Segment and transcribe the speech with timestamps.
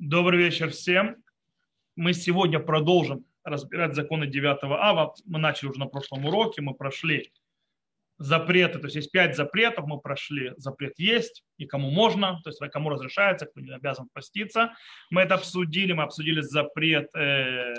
[0.00, 1.22] Добрый вечер всем.
[1.94, 5.12] Мы сегодня продолжим разбирать законы 9 ава.
[5.26, 7.30] Мы начали уже на прошлом уроке, мы прошли
[8.16, 12.60] запреты, то есть есть пять запретов, мы прошли запрет есть и кому можно, то есть
[12.72, 14.72] кому разрешается, кто не обязан поститься.
[15.10, 17.74] Мы это обсудили, мы обсудили запрет э,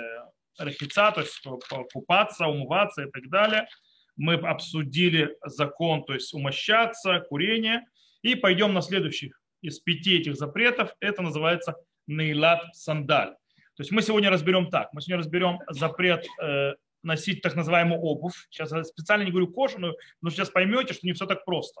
[0.58, 1.44] рахица, то есть
[1.92, 3.66] купаться, умываться и так далее.
[4.14, 7.84] Мы обсудили закон, то есть умощаться, курение.
[8.22, 10.94] И пойдем на следующих из пяти этих запретов.
[11.00, 11.74] Это называется
[12.06, 13.34] нейлат сандаль.
[13.76, 14.92] То есть мы сегодня разберем так.
[14.92, 18.34] Мы сегодня разберем запрет э, носить так называемую обувь.
[18.50, 21.80] Сейчас я специально не говорю кожаную, но сейчас поймете, что не все так просто.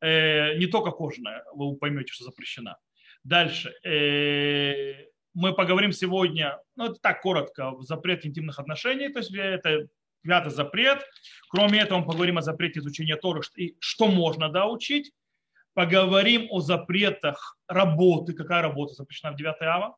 [0.00, 2.78] Э, не только кожаная, вы поймете, что запрещена.
[3.22, 3.72] Дальше.
[3.84, 9.88] Э, мы поговорим сегодня, ну это так коротко, запрет интимных отношений, то есть это
[10.22, 11.04] пятый запрет.
[11.48, 15.12] Кроме этого, мы поговорим о запрете изучения Торы и что можно да, учить
[15.74, 18.32] поговорим о запретах работы.
[18.32, 19.96] Какая работа запрещена в 9 ава?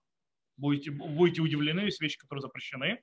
[0.57, 3.01] Будете, будете удивлены, есть вещи, которые запрещены.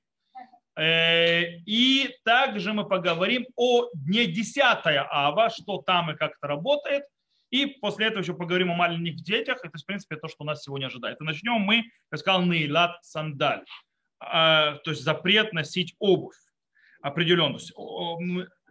[0.75, 7.03] Э, и также мы поговорим о дне 10 ава, что там и как это работает.
[7.52, 9.59] И после этого еще поговорим о маленьких детях.
[9.64, 11.22] Это, в принципе, то, что нас сегодня ожидает.
[11.22, 13.64] И начнем мы, как сказал, нейлат сандаль.
[14.20, 16.36] А, то есть запрет носить обувь
[17.03, 17.59] определенно.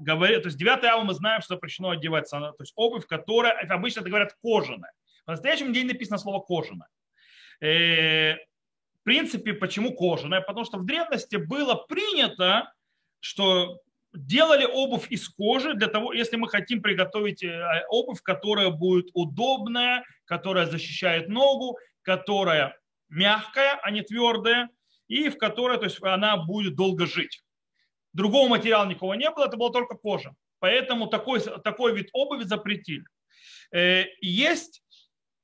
[0.03, 4.01] Говорит, то есть 9 ава мы знаем, что запрещено одеваться, то есть обувь, которая, обычно
[4.01, 4.93] это говорят кожаная.
[5.27, 6.89] В настоящем день написано слово кожаная.
[7.61, 10.41] Э, в принципе, почему кожаная?
[10.41, 12.73] Потому что в древности было принято,
[13.21, 13.81] что
[14.13, 20.05] делали обувь из кожи для того, если мы хотим приготовить э, обувь, которая будет удобная,
[20.25, 22.77] которая защищает ногу, которая
[23.09, 24.69] мягкая, а не твердая,
[25.07, 27.42] и в которой то есть, она будет долго жить.
[28.13, 30.35] Другого материала никого не было, это была только кожа.
[30.59, 33.05] Поэтому такой, такой вид обуви запретили.
[33.73, 34.83] Э, есть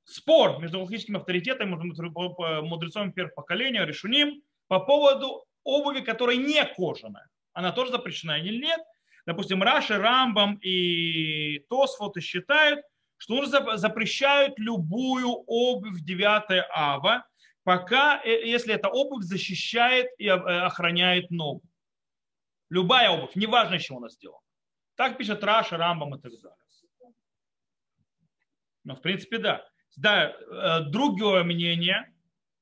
[0.05, 7.29] спор между логическим авторитетом и мудрецом первого поколения, решуним, по поводу обуви, которая не кожаная.
[7.53, 8.81] Она тоже запрещена или нет.
[9.27, 12.81] Допустим, Раши, Рамбам и Тосфоты считают,
[13.19, 13.45] что
[13.77, 17.27] запрещают любую обувь 9 ава,
[17.65, 21.63] пока, э, если эта обувь защищает и э, охраняет ногу.
[22.71, 24.41] Любая обувь, неважно, из чего она сделана.
[24.95, 26.59] Так пишет Раша, Рамбам и так далее.
[28.85, 29.67] Но в принципе, да.
[29.97, 32.13] Да, э, другое мнение,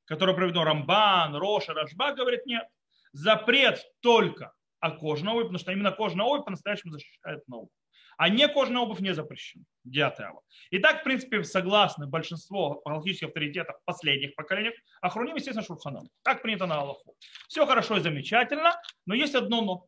[0.07, 2.67] которое проведено Рамбан, Роша, Рашба, говорит, нет.
[3.13, 7.71] Запрет только о кожаной обуви, потому что именно кожаная обувь по-настоящему защищает ногу.
[8.17, 9.65] А не кожаная обувь не запрещена.
[9.85, 10.33] Девятая
[10.71, 16.09] И так, в принципе, согласны большинство галактических авторитетов последних поколений, хруним, естественно, Шурханом.
[16.23, 17.15] Так принято на Аллаху.
[17.49, 19.87] Все хорошо и замечательно, но есть одно но.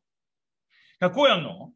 [0.98, 1.72] Какое оно?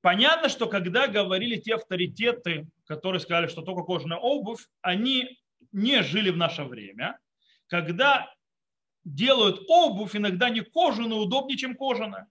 [0.00, 5.38] Понятно, что когда говорили те авторитеты, которые сказали, что только кожаная обувь, они
[5.72, 7.18] не жили в наше время.
[7.68, 8.30] Когда
[9.04, 12.28] делают обувь, иногда не кожаную, удобнее, чем кожаная.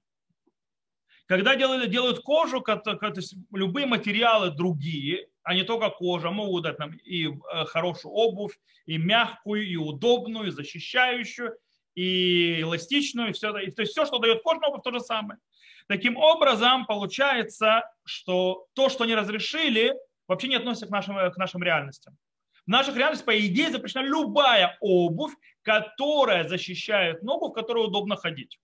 [1.26, 6.80] Когда делают, делают кожу, то есть любые материалы другие, а не только кожа, могут дать
[6.80, 11.56] нам и э, хорошую обувь, и мягкую, и удобную, и защищающую,
[11.96, 13.58] и эластичную, и все.
[13.60, 15.40] И, то есть все, что дает кожаная обувь, то же самое.
[15.88, 19.94] Таким образом, получается, что то, что не разрешили,
[20.28, 22.18] вообще не относится к нашим, к нашим реальностям.
[22.66, 25.34] В наших реальностях, по идее, запрещена любая обувь,
[25.64, 28.60] которая защищает ногу, в которой удобно ходить.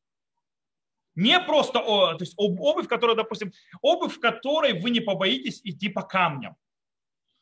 [1.16, 3.51] Не просто то есть обувь, которая, допустим,
[3.81, 6.56] обувь, в которой вы не побоитесь идти по камням.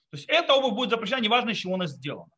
[0.10, 2.32] То есть эта обувь будет запрещена, неважно, из чего она сделана.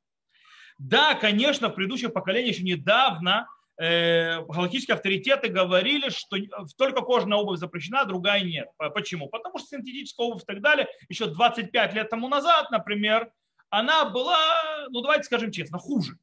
[0.80, 3.48] Да, конечно, в предыдущих поколениях еще недавно
[3.80, 6.38] э, галактические авторитеты говорили, что
[6.78, 8.68] только кожаная обувь запрещена, другая нет.
[8.94, 9.30] Почему?
[9.30, 13.32] Потому что синтетическая обувь и так далее, еще 25 лет тому назад, например,
[13.70, 14.38] она была,
[14.90, 16.18] ну давайте скажем честно, хуже.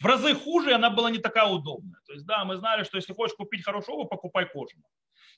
[0.00, 2.00] В разы хуже, она была не такая удобная.
[2.06, 4.86] То есть, да, мы знали, что если хочешь купить хорошую обувь, покупай кожаную.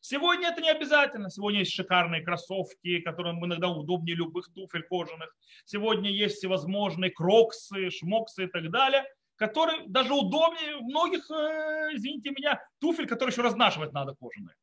[0.01, 1.31] Сегодня это не обязательно.
[1.31, 5.35] Сегодня есть шикарные кроссовки, которые иногда удобнее любых туфель кожаных.
[5.65, 9.05] Сегодня есть всевозможные кроксы, шмоксы и так далее–
[9.43, 14.55] который даже удобнее многих, э, извините меня, туфель, которые еще разнашивать надо кожаные.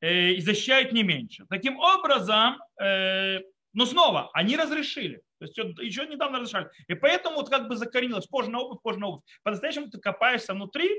[0.00, 1.46] Э, и защищает не меньше.
[1.48, 3.38] Таким образом, э,
[3.72, 5.22] но снова, они разрешили.
[5.38, 6.70] То есть еще недавно разрешали.
[6.88, 9.22] И поэтому вот как бы закоренилось кожаная обувь, кожаная обувь.
[9.44, 10.90] По-настоящему ты копаешься внутри,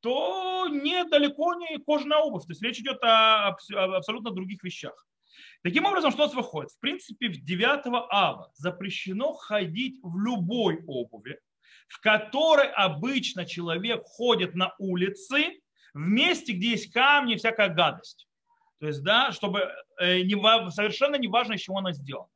[0.00, 2.46] то недалеко не кожаная обувь.
[2.46, 3.56] То есть речь идет о,
[3.96, 5.06] абсолютно других вещах.
[5.62, 6.72] Таким образом, что у нас выходит?
[6.72, 11.38] В принципе, в 9 ава запрещено ходить в любой обуви,
[11.88, 15.60] в которой обычно человек ходит на улице,
[15.94, 18.28] в месте, где есть камни всякая гадость.
[18.78, 19.70] То есть, да, чтобы
[20.00, 20.20] э,
[20.70, 22.30] совершенно не важно, из чего она сделана.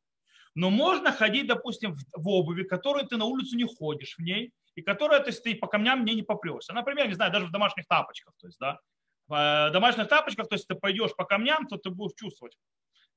[0.54, 4.82] Но можно ходить, допустим, в, обуви, которую ты на улицу не ходишь в ней, и
[4.82, 6.72] которая, то есть ты по камням не, не попрешься.
[6.72, 8.78] Например, не знаю, даже в домашних тапочках, то есть, да,
[9.26, 12.56] в домашних тапочках, то есть ты пойдешь по камням, то ты будешь чувствовать,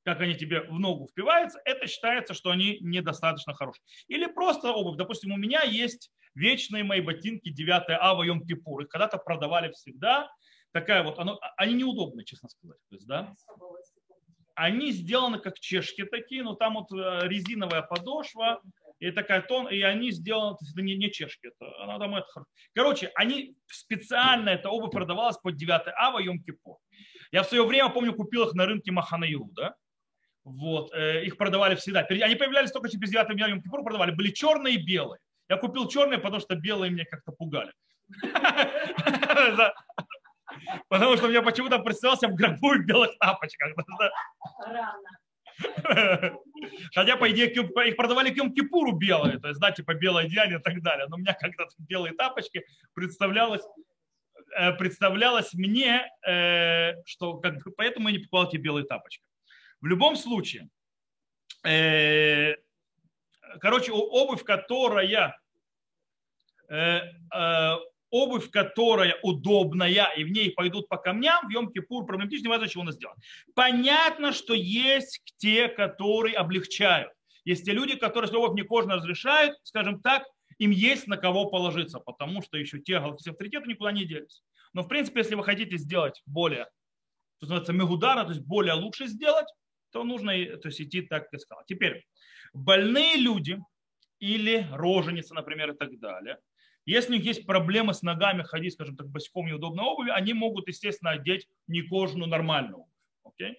[0.08, 3.84] как они тебе в ногу впиваются, это считается, что они недостаточно хорошие.
[4.08, 4.96] Или просто обувь.
[4.96, 8.84] Допустим, у меня есть вечные мои ботинки 9 А в Йом Кипур.
[8.84, 10.32] Их когда-то продавали всегда.
[10.72, 12.78] Такая вот, оно, они неудобные, честно сказать.
[12.90, 13.36] То есть, да?
[14.56, 18.62] Они сделаны как чешки такие, но там вот э, резиновая подошва,
[19.00, 23.12] и такая тон, и они сделаны, это не, не чешки, это, она там это, короче,
[23.14, 26.78] они специально, эта обувь продавалась под 9 ава Йом Кипур.
[27.32, 29.76] Я в свое время, помню, купил их на рынке Маханаю, да,
[30.48, 32.02] вот, э, их продавали всегда.
[32.02, 35.20] Они появлялись только через 9 Йом Кипур, продавали, были черные и белые.
[35.50, 37.74] Я купил черные, потому что белые меня как-то пугали.
[40.88, 43.74] Потому что мне почему-то представился в гробу в белых тапочках.
[46.96, 50.62] Хотя, по идее, их продавали к Кипуру белые, то есть, да, типа белое деяние и
[50.62, 51.08] так далее.
[51.10, 53.64] Но у меня когда-то белые тапочки представлялось,
[54.58, 59.27] э, представлялось мне, э, что как, поэтому я не покупал эти белые тапочки.
[59.82, 60.70] В любом случае,
[61.64, 62.56] э,
[63.60, 65.40] короче, обувь, которая
[68.10, 72.92] обувь, которая удобная, и в ней пойдут по камням, в Йом-Кипур проблематично, важно, чего она
[72.92, 73.20] сделана.
[73.56, 77.12] Понятно, что есть те, которые облегчают.
[77.46, 80.26] Есть те люди, которые, если обувь не кожно разрешают, скажем так,
[80.58, 84.44] им есть на кого положиться, потому что еще те галактические авторитеты никуда не делись.
[84.74, 86.68] Но, в принципе, если вы хотите сделать более,
[87.38, 89.48] что называется, мегудара, то есть более лучше сделать,
[89.92, 91.64] то нужно то есть, идти так, как я сказал.
[91.68, 92.06] Теперь,
[92.54, 93.60] больные люди
[94.20, 96.38] или роженицы, например, и так далее–
[96.88, 100.70] если у них есть проблемы с ногами ходить, скажем так, босиком неудобной обуви, они могут,
[100.70, 102.86] естественно, одеть не кожаную нормальную
[103.24, 103.34] обувь.
[103.38, 103.56] Okay?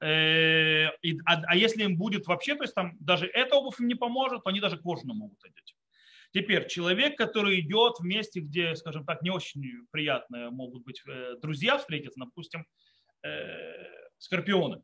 [0.00, 0.86] Э,
[1.26, 4.44] а, а если им будет вообще, то есть там даже эта обувь им не поможет,
[4.44, 5.76] то они даже кожаную могут одеть.
[6.32, 11.34] Теперь человек, который идет в месте, где, скажем так, не очень приятные могут быть э,
[11.42, 12.64] друзья встретиться, допустим,
[13.24, 13.74] э,
[14.16, 14.80] скорпионы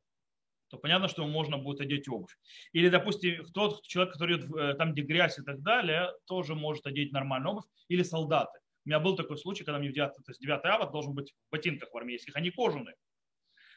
[0.74, 2.36] то понятно, что можно будет одеть обувь.
[2.72, 6.86] Или, допустим, тот человек, который идет э, там, где грязь и так далее, тоже может
[6.86, 7.64] одеть нормальную обувь.
[7.88, 8.58] Или солдаты.
[8.84, 11.32] У меня был такой случай, когда мне в 9, то есть 9 ава должен быть
[11.32, 12.96] в ботинках в армейских, они кожаные.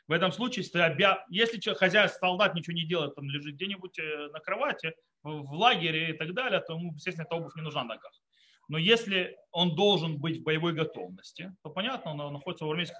[0.08, 1.24] В этом случае, если, обя...
[1.30, 4.94] если хозяин, солдат ничего не делает, там лежит где-нибудь э, на кровати,
[5.24, 8.12] в лагере и так далее, то ему, естественно, эта обувь не нужна на ногах.
[8.70, 12.98] Но если он должен быть в боевой готовности, то понятно, он находится в армейских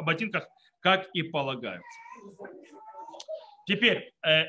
[0.00, 0.48] ботинках,
[0.80, 1.98] как и полагается.
[3.66, 4.44] Теперь, э,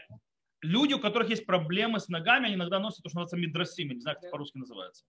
[0.62, 4.00] люди, у которых есть проблемы с ногами, они иногда носят то, что называется мидросим, не
[4.00, 5.06] знаю, как это по-русски называется.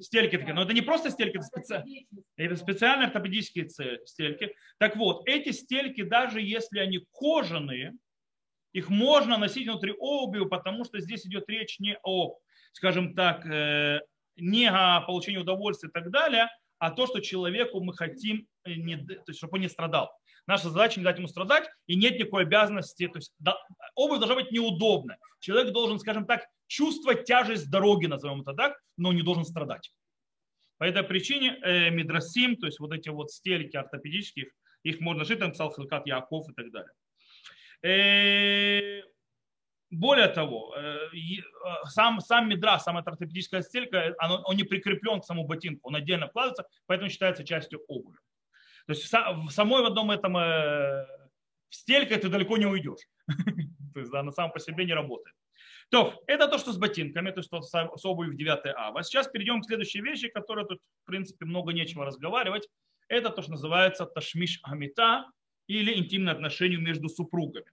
[0.00, 0.54] Стельки такие.
[0.54, 2.06] Но это не просто стельки, это, специ...
[2.36, 3.68] это специальные ортопедические
[4.04, 4.54] стельки.
[4.78, 7.94] Так вот, эти стельки, даже если они кожаные,
[8.72, 12.38] их можно носить внутри обуви, потому что здесь идет речь не о,
[12.72, 14.00] скажем так, э,
[14.36, 16.48] не о получении удовольствия и так далее,
[16.78, 20.10] а то, что человеку мы хотим, э, не, то есть, чтобы он не страдал.
[20.46, 23.06] Наша задача не дать ему страдать, и нет никакой обязанности.
[23.08, 23.56] То есть да,
[23.94, 25.16] обувь должна быть неудобна.
[25.40, 29.92] Человек должен, скажем так, чувствовать тяжесть дороги, назовем это так, но не должен страдать.
[30.78, 34.50] По этой причине э, мидросим, то есть вот эти вот стельки ортопедические,
[34.82, 36.92] их можно жить, там писал Хилкат Яков и так далее.
[37.82, 39.02] Э,
[39.90, 41.42] более того, э, э,
[41.84, 46.28] сам, сам медра, сама ортопедическая стелька, он, он не прикреплен к самому ботинку, он отдельно
[46.28, 48.18] вкладывается, поэтому считается частью обуви.
[48.86, 51.06] То есть в самой в одном этом э,
[51.70, 53.06] стельке ты далеко не уйдешь.
[53.94, 55.36] То есть да, на самом по себе не работает.
[55.90, 59.00] То, это то, что с ботинками, то есть то, с обувью в 9 ава.
[59.00, 62.66] А сейчас перейдем к следующей вещи, которая тут, в принципе, много нечего разговаривать.
[63.08, 65.26] Это то, что называется ташмиш амита
[65.66, 67.66] или интимные отношения между супругами.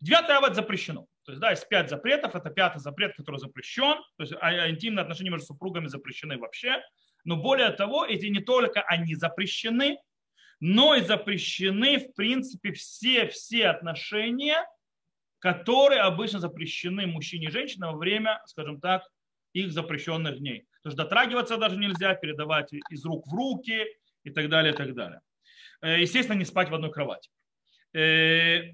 [0.00, 1.06] Девятый ават запрещено.
[1.24, 2.34] То есть, да, есть пять запретов.
[2.34, 3.96] Это пятый запрет, который запрещен.
[4.16, 6.82] То есть, а, а интимные отношения между супругами запрещены вообще.
[7.24, 9.98] Но более того, эти не только они запрещены,
[10.60, 14.66] но и запрещены, в принципе, все-все отношения,
[15.38, 19.02] которые обычно запрещены мужчине и женщине во время, скажем так,
[19.52, 20.62] их запрещенных дней.
[20.82, 23.86] То есть дотрагиваться даже нельзя, передавать из рук в руки
[24.24, 25.20] и так далее, и так далее.
[25.80, 27.30] Э, естественно, не спать в одной кровати.
[27.94, 28.72] Э,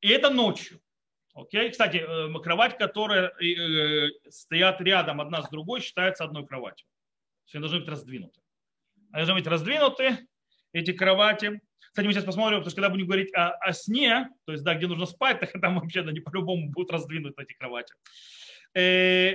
[0.00, 0.80] и это ночью.
[1.34, 1.70] Окей?
[1.70, 3.32] Кстати, э, кровать, которая
[4.28, 6.86] стоят рядом одна с другой, считается одной кроватью.
[7.46, 8.40] Все должны быть раздвинуты.
[9.10, 10.18] Они должны быть раздвинуты,
[10.72, 11.60] эти кровати.
[11.80, 14.74] Кстати, мы сейчас посмотрим, потому что когда будем говорить о, о сне, то есть, да,
[14.74, 17.94] где нужно спать, так там вообще да, не по-любому будут раздвинуты эти кровати.
[18.74, 19.34] Э,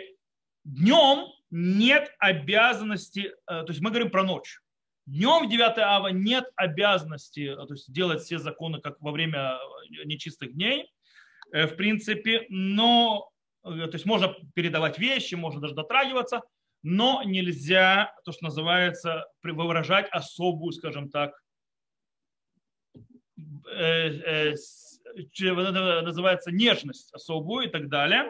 [0.63, 4.59] днем нет обязанности, э, то есть мы говорим про ночь.
[5.05, 9.57] Днем в 9 ава нет обязанности э, то есть, делать все законы, как во время
[9.57, 10.89] э, нечистых дней,
[11.51, 13.29] э, в принципе, но
[13.63, 16.41] то есть можно передавать вещи, можно даже дотрагиваться,
[16.83, 21.33] но нельзя, то, что называется, выражать особую, скажем так,
[23.71, 24.55] э, э,
[26.01, 28.25] называется нежность особую и так далее.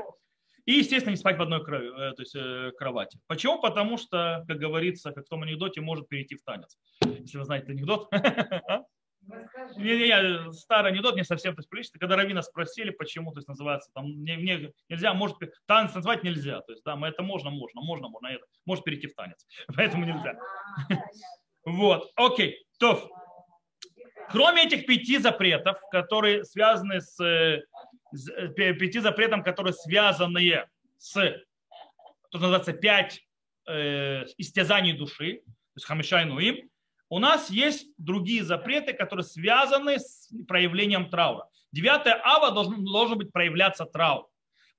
[0.65, 3.19] И, естественно, не спать в одной крови, то есть, кровати.
[3.27, 3.59] Почему?
[3.59, 6.77] Потому что, как говорится, как в том анекдоте, может перейти в танец.
[7.03, 8.09] Если вы знаете анекдот.
[9.31, 9.79] А?
[9.79, 11.99] Не, не, старый анекдот не совсем то есть, прилично.
[11.99, 16.61] Когда Равина спросили, почему, то есть называется, там не, не, нельзя, может, танец назвать нельзя.
[16.61, 19.45] То есть, да, мы это можно, можно, можно, можно, это, может перейти в танец.
[19.75, 20.37] Поэтому нельзя.
[21.65, 23.09] Вот, окей, то
[24.29, 27.15] Кроме этих пяти запретов, которые связаны с,
[28.11, 30.65] с пяти запретом, которые связаны
[30.97, 33.21] с, то называется, пять
[33.67, 36.69] э, истязаний души, то есть хамишайну им,
[37.13, 41.47] у нас есть другие запреты, которые связаны с проявлением траура.
[41.71, 44.27] 9 ава должен, должен быть проявляться траур.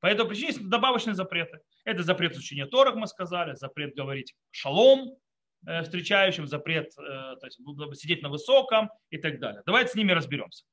[0.01, 1.61] По этой причине есть добавочные запреты.
[1.85, 5.17] Это запрет изучения Торах, мы сказали, запрет говорить шалом
[5.65, 7.61] э, встречающим, запрет э, то есть,
[8.01, 9.63] сидеть на высоком и так далее.
[9.65, 10.65] Давайте с ними разберемся.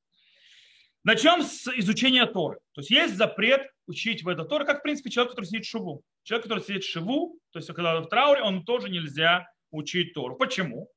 [1.04, 2.58] Начнем с изучения Торы.
[2.72, 5.70] То есть есть запрет учить в это Торы, как в принципе человек, который сидит в
[5.70, 6.02] шиву.
[6.24, 10.34] Человек, который сидит в шиву, то есть когда в трауре, он тоже нельзя учить Тору.
[10.34, 10.90] Почему?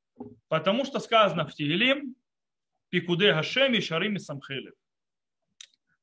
[0.47, 2.15] Потому что сказано в Тигелим,
[2.89, 4.71] Пикуде Гашеми Шарими Самхели.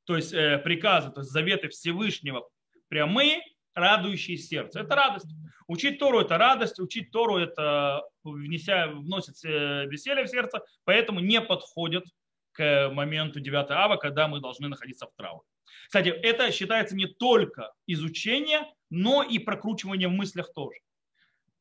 [0.05, 2.47] То есть э, приказы, то есть заветы Всевышнего
[2.89, 3.41] прямые,
[3.73, 4.81] радующие сердце.
[4.81, 5.27] Это радость.
[5.67, 11.41] Учить Тору– это радость, учить Тору– это внеся, вносит э, веселье в сердце, поэтому не
[11.41, 12.03] подходит
[12.51, 15.47] к моменту 9 ава, когда мы должны находиться в трауре.
[15.87, 20.79] Кстати, это считается не только изучение, но и прокручивание в мыслях тоже.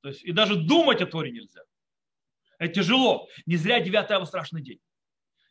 [0.00, 1.62] То есть и даже думать о Торе нельзя.
[2.62, 3.28] Это тяжело.
[3.47, 4.78] Не зря 9 ава страшный день.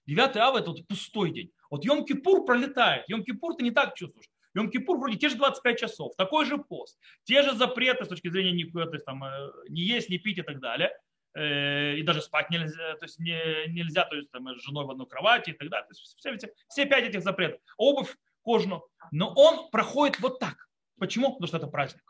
[0.06, 1.52] 9 ава это вот пустой день.
[1.70, 3.04] Вот Йом-Кипур пролетает.
[3.10, 4.30] Йом-Кипур ты не так чувствуешь.
[4.58, 8.52] Йом-Кипур вроде те же 25 часов, такой же пост, те же запреты с точки зрения
[8.52, 10.92] не, то есть, там, э, не есть, не пить и так далее.
[11.34, 14.92] Э, и даже спать нельзя, то есть не, нельзя то есть, там, с женой в
[14.92, 15.88] одной кровати и так далее.
[15.88, 17.60] То есть, все, все, все пять этих запретов.
[17.78, 18.84] Обувь кожаную.
[19.12, 20.70] Но он проходит вот так.
[20.98, 21.34] Почему?
[21.34, 22.04] Потому что это праздник.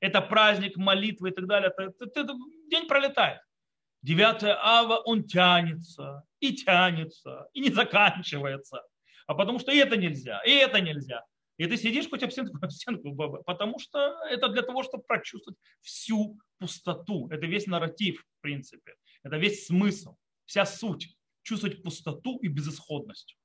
[0.00, 1.72] Это праздник, молитвы и так далее.
[1.76, 2.34] Это, это, это,
[2.70, 3.40] день пролетает.
[4.04, 8.82] 9 ава, он тянется, и тянется, и не заканчивается.
[9.26, 11.24] А потому что и это нельзя, и это нельзя.
[11.56, 15.58] И ты сидишь хоть об стенку, об стенку, потому что это для того, чтобы прочувствовать
[15.80, 17.28] всю пустоту.
[17.30, 18.94] Это весь нарратив, в принципе.
[19.22, 21.16] Это весь смысл, вся суть.
[21.42, 23.38] Чувствовать пустоту и безысходность.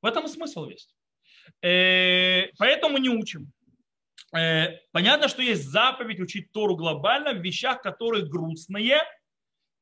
[0.00, 0.96] В этом и смысл есть.
[1.60, 3.52] Э, поэтому не учим.
[4.34, 9.02] Э, понятно, что есть заповедь учить Тору глобально в вещах, которые грустные–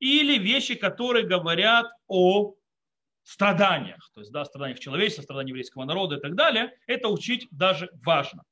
[0.00, 2.54] или вещи, которые говорят о
[3.22, 7.90] страданиях, то есть да, страданиях человечества, страданиях еврейского народа и так далее, это учить даже
[8.02, 8.42] важно.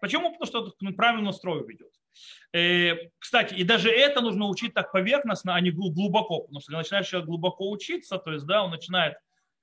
[0.00, 0.32] Почему?
[0.32, 1.92] Потому что это к правильному строю ведет.
[2.52, 6.78] Э, кстати, и даже это нужно учить так поверхностно, а не глубоко, потому что когда
[6.78, 9.16] начинает человек глубоко учиться, то есть да, он начинает,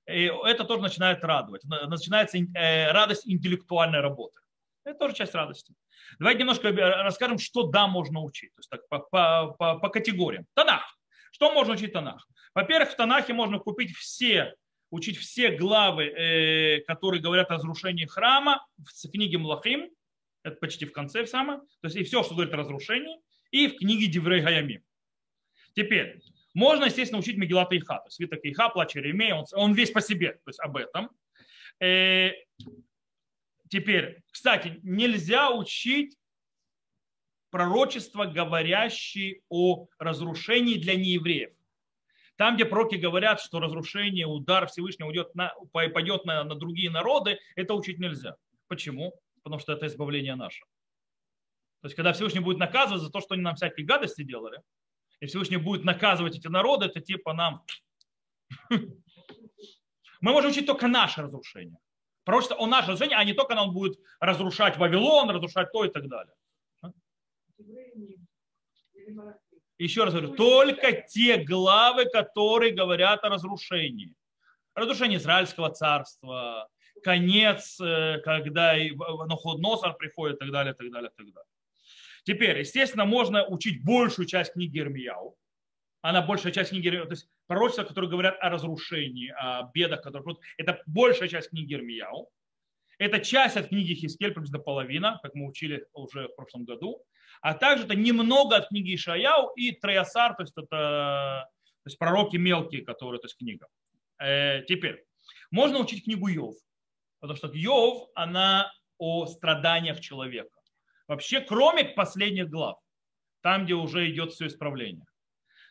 [0.05, 4.39] э, это тоже начинает радовать, начинается э, радость интеллектуальной работы.
[4.83, 5.73] Это тоже часть радости.
[6.19, 10.45] Давайте немножко расскажем, что да, можно учить, то есть так, по, по, по, по категориям.
[10.55, 10.97] Танах.
[11.41, 12.29] Что можно учить Танах?
[12.53, 14.53] Во-первых, в Танахе можно купить все,
[14.91, 19.89] учить все главы, э, которые говорят о разрушении храма в книге Млахим,
[20.43, 23.17] это почти в конце самое, то есть и все, что говорит о разрушении,
[23.49, 24.83] и в книге Диврей Гаямим.
[25.73, 26.21] Теперь,
[26.53, 29.99] можно, естественно, учить Мегилата Иха, то есть свиток Иха, плач Иеремея, он, он весь по
[29.99, 31.09] себе, то есть об этом.
[31.79, 32.33] Э,
[33.67, 36.15] теперь, кстати, нельзя учить
[37.51, 41.51] пророчества, говорящие о разрушении для неевреев.
[42.37, 47.37] Там, где пророки говорят, что разрушение, удар Всевышнего уйдет на, пойдет на, на другие народы,
[47.55, 48.35] это учить нельзя.
[48.67, 49.13] Почему?
[49.43, 50.63] Потому что это избавление наше.
[51.81, 54.59] То есть, когда Всевышний будет наказывать за то, что они нам всякие гадости делали,
[55.19, 57.63] и Всевышний будет наказывать эти народы, это типа нам...
[58.69, 61.77] Мы можем учить только наше разрушение.
[62.23, 66.07] Пророчество о наше разрушение, а не только нам будет разрушать Вавилон, разрушать то и так
[66.07, 66.33] далее.
[69.77, 74.13] Еще раз говорю, только те главы, которые говорят о разрушении.
[74.75, 76.69] Разрушение Израильского царства,
[77.03, 78.75] конец, э, когда
[79.57, 81.49] Носор приходит и так далее, так далее, так далее.
[82.23, 85.35] Теперь, естественно, можно учить большую часть книги Ирмияу.
[86.01, 90.37] Она большая часть книги то есть пророчества, которые говорят о разрушении, о бедах, которые...
[90.57, 92.29] Это большая часть книги Ирмияу.
[92.99, 97.03] Это часть от книги Хискель, приблизительно половина, как мы учили уже в прошлом году
[97.41, 101.47] а также это немного от книги Ишаяу и Троясар, то есть это
[101.83, 103.67] то есть пророки мелкие, которые, то есть книга.
[104.19, 105.03] Э, теперь,
[105.49, 106.55] можно учить книгу Йов,
[107.19, 110.55] потому что Йов, она о страданиях человека.
[111.07, 112.77] Вообще, кроме последних глав.
[113.41, 115.05] там, где уже идет все исправление.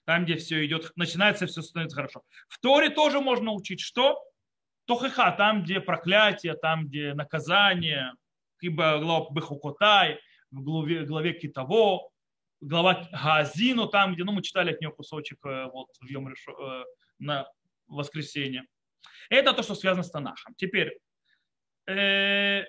[0.05, 2.23] Там, где все идет, начинается все становится хорошо.
[2.49, 4.21] В Торе тоже можно учить, что?
[4.87, 8.13] Тохиха, там, где проклятие, там, где наказание,
[8.61, 10.19] ибо глава Бехукотай,
[10.51, 12.11] в главе, главе Китово,
[12.61, 16.85] глава Газину, там, где, ну, мы читали от нее кусочек э, вот в Йом э,
[17.19, 17.49] на
[17.87, 18.67] воскресенье.
[19.29, 20.55] Это то, что связано с Танахом.
[20.57, 20.99] Теперь,
[21.87, 22.65] э,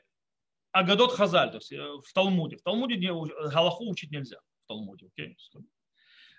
[0.71, 2.57] Агадот Хазаль, то есть э, в Талмуде.
[2.57, 4.37] В Талмуде Галаху учить нельзя.
[4.63, 5.37] В Талмуде, окей?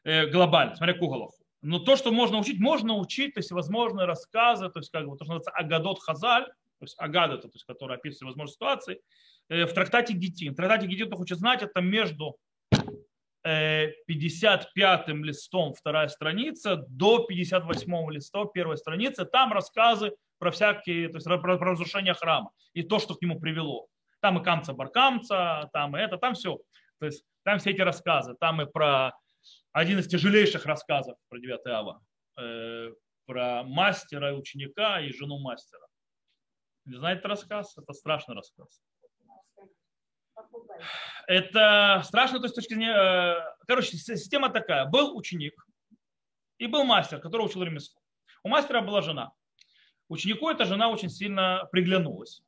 [0.05, 1.45] Э, глобально, смотря какую Галаху.
[1.61, 5.17] Но то, что можно учить, можно учить, то есть возможные рассказы, то есть как бы
[5.17, 9.01] то, что называется Агадот Хазаль, то есть Агада, то есть, который описывает возможные ситуации,
[9.53, 10.53] в трактате Гитин.
[10.53, 12.37] В трактате Гитин, кто хочет знать, это между
[13.45, 19.25] 55-м листом вторая страница до 58-го листа первая страница.
[19.25, 23.41] Там рассказы про всякие, то есть про, про разрушение храма и то, что к нему
[23.41, 23.89] привело.
[24.21, 26.61] Там и камца баркамца, там и это, там все.
[27.01, 28.35] То есть там все эти рассказы.
[28.39, 29.13] Там и про
[29.73, 32.01] один из тяжелейших рассказов про 9 ава.
[32.39, 32.93] Э,
[33.27, 35.87] про мастера и ученика и жену мастера.
[36.85, 37.77] Не знаете рассказ?
[37.77, 38.81] Это страшный рассказ.
[41.27, 42.95] Это страшно, то есть с точки зрения...
[42.95, 44.87] Э, короче, система такая.
[44.87, 45.67] Был ученик
[46.59, 48.01] и был мастер, который учил ремесло.
[48.43, 49.33] У мастера была жена.
[50.09, 52.43] Ученику эта жена очень сильно приглянулась.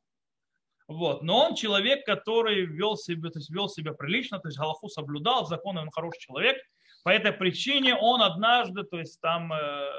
[0.87, 1.23] Вот.
[1.23, 5.47] Но он человек, который вел себя, то есть вел себя прилично, то есть Галаху соблюдал,
[5.47, 6.57] законы он хороший человек.
[7.03, 9.89] По этой причине он однажды, то есть там, э,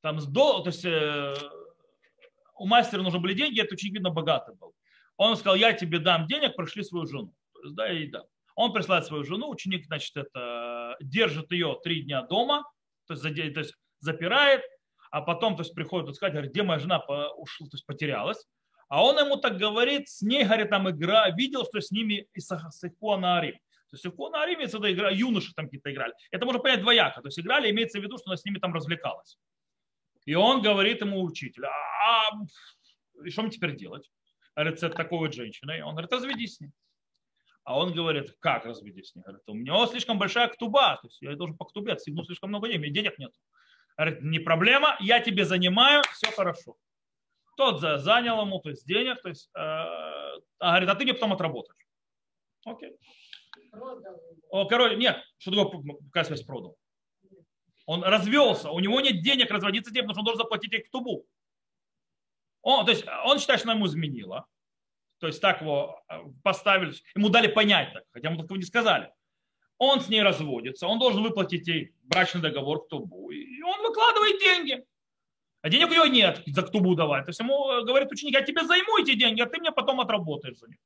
[0.00, 1.34] там сдол, то есть э,
[2.56, 4.74] у мастера нужны были деньги, этот ученик, видно, богатый был.
[5.16, 7.34] Он сказал, я тебе дам денег, пришли свою жену.
[7.54, 8.24] То есть, да, и да.
[8.54, 12.64] Он присылает свою жену, ученик, значит, это держит ее три дня дома,
[13.06, 14.62] то есть, то есть запирает,
[15.10, 16.98] а потом, то есть, приходит и сказать, говорит, где моя жена
[17.36, 18.46] ушла, то есть, потерялась.
[18.88, 22.40] А он ему так говорит, с ней, говорит, там игра, видел, что с ними и
[22.40, 22.50] с
[22.84, 23.54] Ихуа Арим.
[23.54, 26.12] То есть Ихуа Арим, это игра, юноши там какие-то играли.
[26.30, 27.22] Это можно понять двояко.
[27.22, 29.38] То есть играли, имеется в виду, что она с ними там развлекалась.
[30.26, 34.10] И он говорит ему учитель, а, а что мне теперь делать?
[34.54, 35.82] С такой вот женщиной.
[35.82, 36.70] Он говорит, разведись с ней.
[37.64, 39.22] А он говорит, как разведись с ней?
[39.22, 42.68] Говорит, у меня слишком большая ктуба, то есть я должен по ктубе отстегнуть слишком много
[42.68, 43.32] денег, денег нет.
[43.96, 46.76] Говорит, не проблема, я тебе занимаю, все хорошо.
[47.56, 51.34] Тот занял ему, то есть денег, то есть, э, а говорит, а ты мне потом
[51.34, 51.86] отработаешь.
[52.64, 52.96] Окей.
[54.50, 56.76] О, короче, нет, что такое, какая связь продал?
[57.86, 61.26] Он развелся, у него нет денег разводиться тем, потому что он должен заплатить ей ктубу.
[62.62, 64.46] Он, то есть он считает, что она ему изменила.
[65.18, 69.12] То есть так его э, поставили, ему дали понять так, хотя ему такого не сказали.
[69.78, 74.40] Он с ней разводится, он должен выплатить ей брачный договор к ктубу, и он выкладывает
[74.40, 74.84] деньги.
[75.60, 77.24] А денег у него нет за ктубу давать.
[77.24, 80.00] То есть ему э, говорит ученик, я тебе займу эти деньги, а ты мне потом
[80.00, 80.78] отработаешь за них.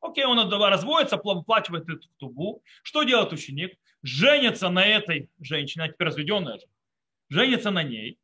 [0.00, 2.62] Окей, он разводится, плачивает эту ктубу.
[2.82, 3.78] Что делает ученик?
[4.02, 6.66] Женится на этой женщине, а теперь разведенная же.
[7.30, 8.18] Женится на ней.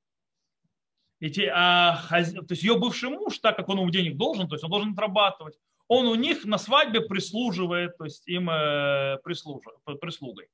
[1.20, 4.64] Эти, а, то есть ее бывший муж, так как он ему денег должен, то есть
[4.64, 10.48] он должен отрабатывать, он у них на свадьбе прислуживает, то есть им э, прислугой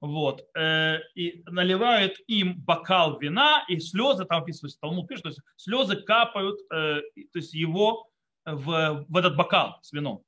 [0.00, 5.40] вот, э, и наливают им бокал вина, и слезы, там описывается, Талмуд пишет, то есть
[5.56, 7.00] слезы капают, э,
[7.32, 8.08] то есть его
[8.44, 10.22] в, в этот бокал с вином.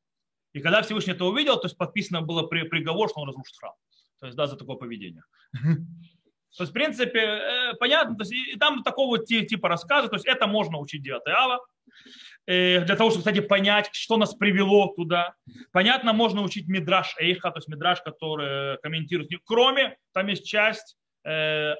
[0.52, 3.74] И когда Всевышний это увидел, то есть подписано было при, приговор, что он разрушит храм.
[4.20, 5.22] То есть, да, за такое поведение.
[6.56, 10.26] То есть, в принципе, э, понятно, то есть, и там такого типа рассказа, то есть
[10.26, 11.60] это можно учить 9 ава.
[12.46, 15.34] Э, для того, чтобы, кстати, понять, что нас привело туда.
[15.72, 19.30] Понятно, можно учить Мидраш Эйха, то есть Мидраш, который комментирует.
[19.44, 21.74] Кроме, там есть часть э,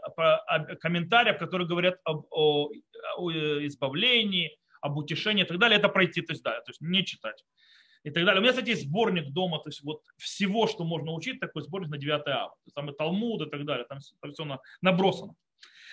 [0.81, 2.69] комментариев, которые говорят об о,
[3.17, 3.31] о
[3.67, 5.79] избавлении, об утешении и так далее.
[5.79, 7.43] Это пройти, то есть, да, то есть не читать.
[8.09, 8.41] И так далее.
[8.41, 11.91] У меня, кстати, есть сборник дома, то есть вот всего, что можно учить, такой сборник
[11.91, 12.55] на 9 ава.
[12.75, 15.35] Там и Талмуд и так далее, там, там все набросано.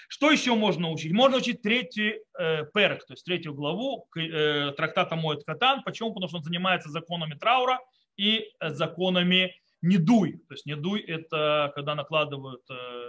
[0.08, 1.12] Что еще можно учить?
[1.12, 5.84] Можно учить третий э, перк, то есть третью главу э, трактата Моет Катан.
[5.84, 6.14] Почему?
[6.14, 7.80] Потому что он занимается законами траура
[8.16, 10.38] и э, законами недуй.
[10.48, 13.05] То есть недуй– это когда накладывают э,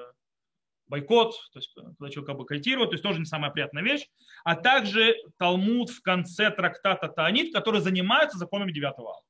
[0.88, 4.07] бойкот, то есть когда человек как бы бойкотирует, то есть тоже не самая приятная вещь.
[4.44, 9.20] А также Талмуд в конце трактата Таанит, который занимается законами девятого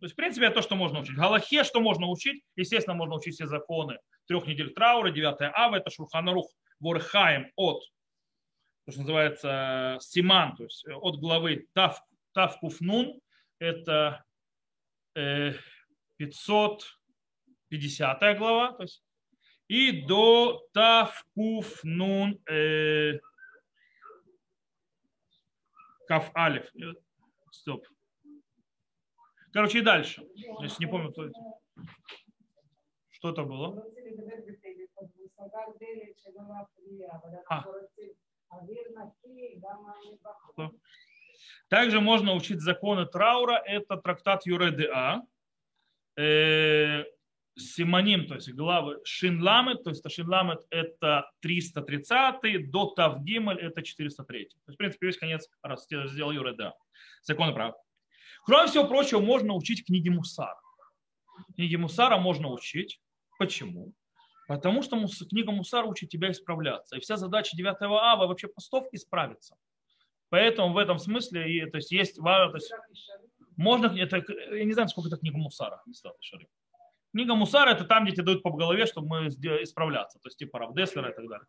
[0.00, 1.14] То есть, в принципе, это то, что можно учить.
[1.14, 2.42] В Галахе что можно учить?
[2.56, 7.82] Естественно, можно учить все законы трех недель траура, 9 ава, это Шурханарух Ворхаем от,
[8.84, 12.00] то, что называется Симан, то есть от главы Тав,
[12.32, 12.56] Тав
[13.58, 14.22] это
[15.16, 15.54] э,
[16.18, 19.02] 550 глава, то есть,
[19.68, 23.18] и до Тав Куфнун э,
[26.06, 26.70] Каф Алиф.
[27.50, 27.86] Стоп.
[29.52, 30.26] Короче, и дальше.
[30.62, 31.38] Если не помню, то это.
[33.10, 33.84] Что это было?
[37.50, 37.64] А.
[41.68, 43.62] Также можно учить законы траура.
[43.66, 45.22] Это трактат Юредеа.
[46.16, 47.04] Э,
[47.58, 54.44] Симоним, то есть главы Шинламет, то есть Шинламет это 330, до Тавгимель это 403.
[54.44, 55.48] То есть, в принципе, весь конец
[56.06, 56.74] сделал Юреда.
[57.22, 57.74] Законы прав.
[58.44, 60.58] Кроме всего прочего, можно учить книги Мусара.
[61.56, 63.00] Книги Мусара можно учить.
[63.38, 63.92] Почему?
[64.46, 64.96] Потому что
[65.28, 66.96] книга Мусара учит тебя исправляться.
[66.96, 69.56] И вся задача 9 ава вообще постов исправиться.
[70.30, 72.72] Поэтому в этом смысле то есть, есть, то есть,
[73.56, 75.82] можно, это, я не знаю, сколько это книга Мусара,
[77.12, 80.18] Книга Мусара это там, где тебе дают по голове, чтобы мы исправляться.
[80.18, 81.46] То есть типа Равдеслера и так далее.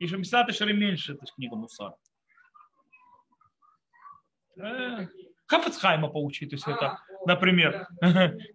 [0.00, 1.94] И Шамисат и меньше, то есть книга Мусара.
[4.58, 5.06] Э,
[5.46, 7.86] Хафецхайма поучить, то есть это, например,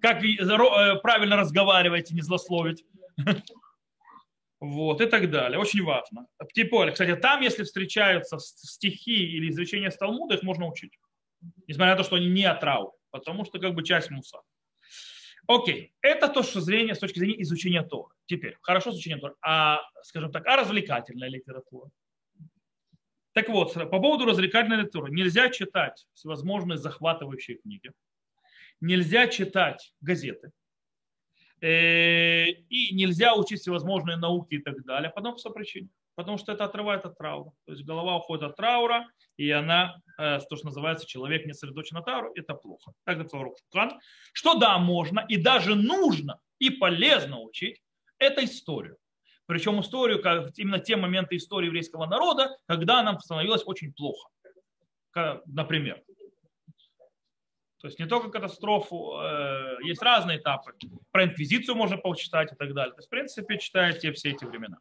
[0.01, 2.85] как э, правильно разговаривать и не злословить.
[4.59, 5.59] Вот, и так далее.
[5.59, 6.25] Очень важно.
[6.51, 9.97] Типа, кстати, там, если встречаются стихи или изречения с
[10.33, 10.97] их можно учить.
[11.67, 12.63] Несмотря на то, что они не от
[13.11, 14.39] потому что как бы часть муса.
[15.47, 18.13] Окей, это то, что зрение с точки зрения изучения Торы.
[18.25, 21.89] Теперь, хорошо изучение Торы, а, скажем так, а развлекательная литература?
[23.31, 25.11] Так вот, по поводу развлекательной литературы.
[25.11, 27.91] Нельзя читать всевозможные захватывающие книги.
[28.81, 30.51] Нельзя читать газеты.
[31.61, 35.11] Э, и нельзя учить всевозможные науки и так далее.
[35.11, 35.89] По одной причине.
[36.17, 37.51] Потому что это отрывает от траура.
[37.67, 41.95] То есть голова уходит от траура, и она, э, то, что называется, человек не сосредоточен
[41.95, 42.91] на тауру, это плохо.
[43.05, 43.99] Так написал Рухкан.
[44.33, 47.83] Что да, можно и даже нужно и полезно учить,
[48.17, 48.97] это историю.
[49.45, 54.27] Причем историю, как именно те моменты истории еврейского народа, когда нам становилось очень плохо.
[55.45, 56.01] Например,
[57.79, 60.73] то есть не только катастрофу, э, есть разные этапы.
[61.11, 62.95] Про инквизицию можно почитать и так далее.
[62.95, 64.79] То есть, в принципе, читайте все эти времена.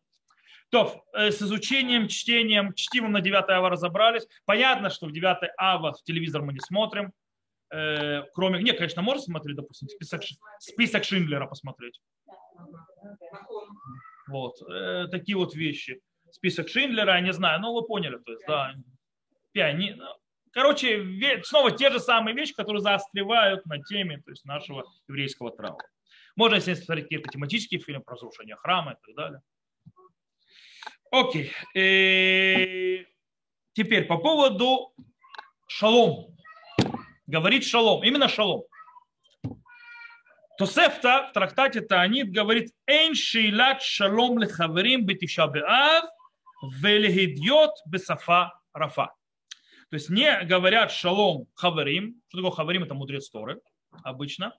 [0.70, 4.26] То, э, с изучением, чтением, чтивом на 9 ава разобрались.
[4.44, 7.12] Понятно, что в 9 ава в телевизор мы не смотрим.
[7.72, 10.22] Э, кроме, не, конечно, можно смотреть, допустим, список,
[10.58, 12.00] список Шиндлера посмотреть.
[14.28, 16.00] Вот, э, такие вот вещи.
[16.30, 18.74] Список Шиндлера, я не знаю, ну вы поняли, то есть, да,
[19.52, 19.96] пиани...
[20.50, 21.04] Короче,
[21.44, 25.86] снова те же самые вещи, которые заостревают на теме то есть, нашего еврейского траура.
[26.34, 29.42] Можно, если смотреть какие-то тематические фильмы про разрушение храма и так далее.
[31.16, 31.50] Окей.
[31.72, 33.04] И э,
[33.72, 34.92] теперь по поводу
[35.66, 36.36] шалом.
[37.26, 38.04] Говорит шалом.
[38.04, 38.64] Именно шалом.
[40.58, 46.04] Тосефта в трактате Таанит говорит «Эйн шейлат шалом лехаверим бетиша беав
[46.82, 49.14] велехидьот бесафа рафа».
[49.88, 52.20] То есть не говорят шалом хаверим.
[52.28, 52.82] Что такое хаверим?
[52.82, 53.62] Это мудрец Торы
[54.04, 54.54] обычно.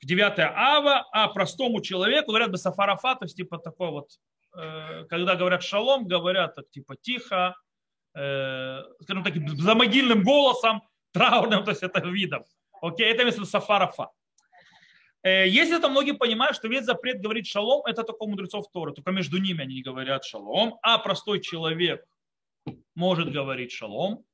[0.00, 4.08] В 9 ава, а простому человеку говорят бесафа рафа, то есть типа такой вот
[4.50, 7.54] когда говорят шалом, говорят так типа тихо,
[8.14, 10.82] э, скажем так, за могильным голосом,
[11.12, 12.44] траурным, то есть это видом.
[12.80, 14.10] Окей, это место сафарафа.
[15.22, 18.92] Э, если это многие понимают, что весь запрет говорить шалом, это только у мудрецов Торы,
[18.92, 22.04] только между ними они не говорят шалом, а простой человек
[22.94, 24.24] может говорить шалом,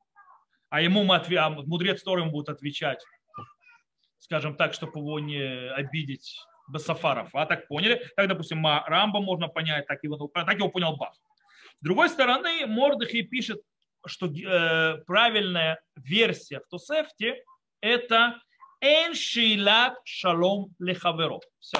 [0.68, 1.38] а ему мы отве...
[1.38, 3.05] а мудрец Торы ему будет отвечать,
[4.18, 6.37] скажем так, чтобы его не обидеть
[6.68, 7.29] Басафаров.
[7.35, 8.03] А так поняли?
[8.16, 11.14] Так, допустим, Рамба можно понять, так его, так его понял Бах.
[11.81, 13.61] С другой стороны, Мордыхи пишет,
[14.07, 17.42] что э, правильная версия в Тосефте
[17.81, 18.40] это
[18.81, 21.40] Эншилат шалом лехаверо.
[21.59, 21.79] Все.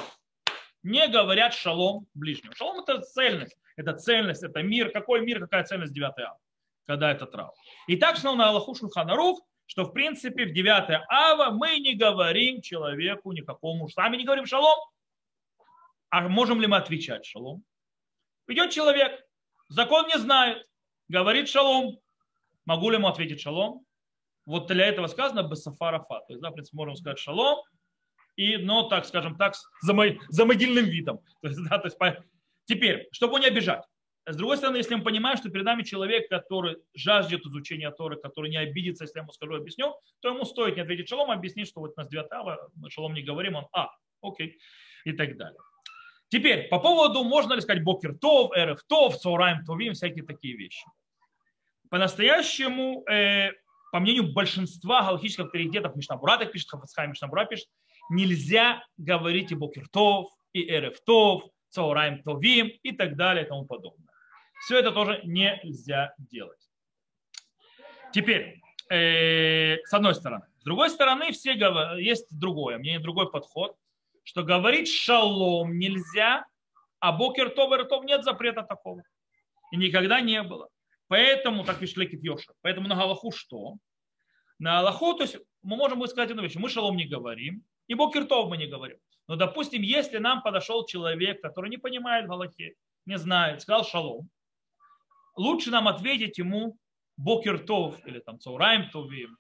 [0.83, 2.55] Не говорят шалом ближнему.
[2.55, 3.57] Шалом это цельность.
[3.77, 4.91] Это цельность, это мир.
[4.91, 6.39] Какой мир, какая цельность 9 ава?
[6.87, 7.55] Когда это трав.
[7.87, 12.61] И так снова на Аллаху Шульханарух что в принципе в 9 ава мы не говорим
[12.61, 14.79] человеку никакому, сами не говорим шалом.
[16.11, 17.65] А можем ли мы отвечать шалом?
[18.47, 19.25] Идет человек,
[19.69, 20.67] закон не знает,
[21.09, 21.99] говорит шалом.
[22.67, 23.85] Могу ли ему ответить шалом?
[24.47, 26.21] Вот для этого сказано бесафарафа.
[26.27, 27.63] То есть, да, в принципе, можем сказать шалом,
[28.37, 31.21] и, но, так скажем так, за, мой, за могильным видом.
[31.41, 32.23] То есть, да, то есть, по...
[32.67, 33.85] Теперь, чтобы не обижать.
[34.27, 38.51] С другой стороны, если мы понимаем, что перед нами человек, который жаждет изучения Торы, который
[38.51, 41.69] не обидится, если я ему скажу, объясню, то ему стоит не ответить шалом, а объяснить,
[41.69, 43.91] что вот у нас 9 ава, мы шалом не говорим, он, а,
[44.23, 44.59] окей,
[45.05, 45.61] и так далее.
[46.29, 50.85] Теперь, по поводу, можно ли сказать Бокер Тов, Эрев Тов, Цаурайм Товим, всякие такие вещи.
[51.91, 53.53] По-настоящему, э,
[53.93, 57.69] по мнению большинства галактических авторитетов, Мишнабура так пишет, Хафацхай Мишнабура пишет,
[58.09, 63.67] нельзя говорить и Бокер Тов, и Эрев Тов, Цаурайм Товим и так далее и тому
[63.67, 64.04] подобное.
[64.65, 66.71] Все это тоже нельзя делать.
[68.13, 70.47] Теперь, э, с одной стороны.
[70.59, 73.77] С другой стороны, все говорят, есть другое, мне другой подход.
[74.27, 76.47] что говорить шалом нельзя,
[76.99, 79.03] а бокертов и ртов нет запрета такого.
[79.71, 80.71] И никогда не было.
[81.09, 83.75] Поэтому, так пишет Лекит Йоша, поэтому на Галаху что?
[84.59, 88.49] На Аллаху, то есть мы можем сказать одну вещь, мы шалом не говорим, и бокертов
[88.49, 88.97] мы не говорим.
[89.29, 94.31] Но, допустим, если нам подошел человек, который не понимает Галахе, не знает, сказал шалом,
[95.37, 96.77] лучше нам ответить ему
[97.17, 99.37] бокертов или там цаурайм товим,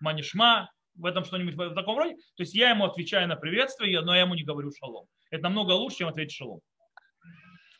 [0.00, 2.14] манишма, в этом что-нибудь в таком роде.
[2.36, 5.06] То есть я ему отвечаю на приветствие, но я ему не говорю шалом.
[5.30, 6.60] Это намного лучше, чем ответить шалом.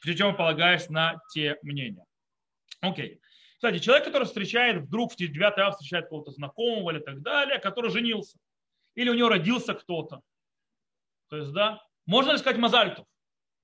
[0.00, 2.04] Причем полагаясь на те мнения.
[2.80, 3.20] Окей.
[3.54, 7.90] Кстати, человек, который встречает вдруг в 9 ав встречает кого-то знакомого или так далее, который
[7.90, 8.38] женился.
[8.94, 10.20] Или у него родился кто-то.
[11.28, 13.06] То есть, да, можно ли сказать мазальтов?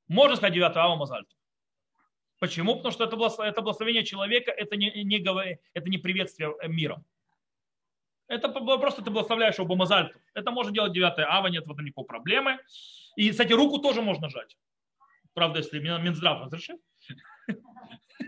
[0.07, 1.38] Можно сказать 9 ава мазальтов.
[2.39, 2.77] Почему?
[2.77, 3.17] Потому что это,
[3.63, 5.19] благословение человека, это не, не,
[5.75, 7.05] это не приветствие миром.
[8.29, 10.21] Это просто ты благословляешь оба мазальтов.
[10.35, 12.59] Это можно делать 9 ава, нет в этом никакой проблемы.
[13.17, 14.57] И, кстати, руку тоже можно жать.
[15.33, 16.81] Правда, если Минздрав разрешит.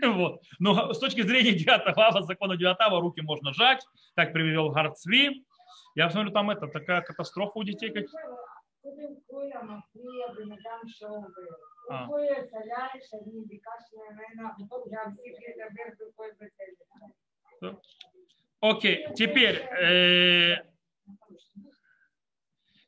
[0.01, 0.41] Вот.
[0.57, 3.85] Но с точки зрения 9 ава, закона 9 ава, руки можно жать.
[4.15, 5.45] Так привел Гарцви.
[5.95, 7.91] Я смотрю, там это такая катастрофа у детей.
[7.91, 8.05] Как...
[17.61, 17.77] А.
[18.61, 20.63] Окей, теперь, э,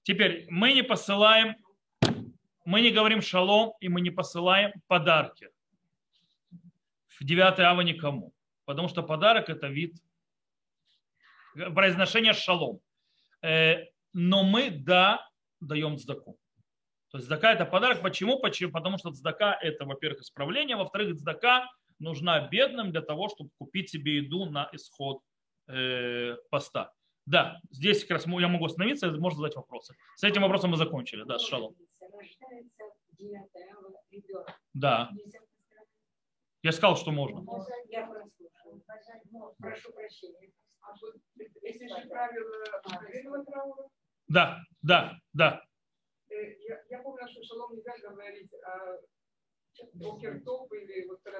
[0.03, 1.56] теперь мы не посылаем,
[2.65, 5.49] мы не говорим шалом, и мы не посылаем подарки
[7.08, 8.34] в 9 ава никому.
[8.65, 9.95] Потому что подарок это вид
[11.53, 12.79] произношения шалом.
[13.41, 15.27] Э, но мы, да,
[15.67, 16.38] даем сдаку.
[17.12, 18.02] То есть здака это подарок.
[18.02, 18.39] Почему?
[18.39, 18.71] Почему?
[18.71, 24.17] Потому что здака это, во-первых, исправление, во-вторых, здака нужна бедным для того, чтобы купить себе
[24.17, 25.21] еду на исход
[25.67, 26.91] э, поста.
[27.26, 29.95] Да, здесь как раз я могу остановиться, можно задать вопросы.
[30.15, 31.76] С этим вопросом мы закончили, да, с шалом.
[34.73, 35.12] Да.
[36.63, 37.45] Я сказал, что можно.
[37.89, 38.10] Я
[39.60, 40.52] прошу прощения.
[40.82, 40.93] А
[41.62, 43.88] если же правило траура?
[44.33, 45.61] Да, да, да.
[46.31, 46.35] Э,
[46.67, 48.97] я, я помню, что шалом нельзя говорить о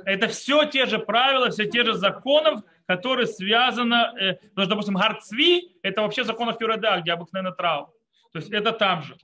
[0.06, 4.96] это все те же правила, все те же законы, которые связаны, э, потому что, допустим,
[4.96, 7.90] гарцви, это вообще законы Фюреда, где обыкновенно трав.
[8.32, 9.18] То есть это там же.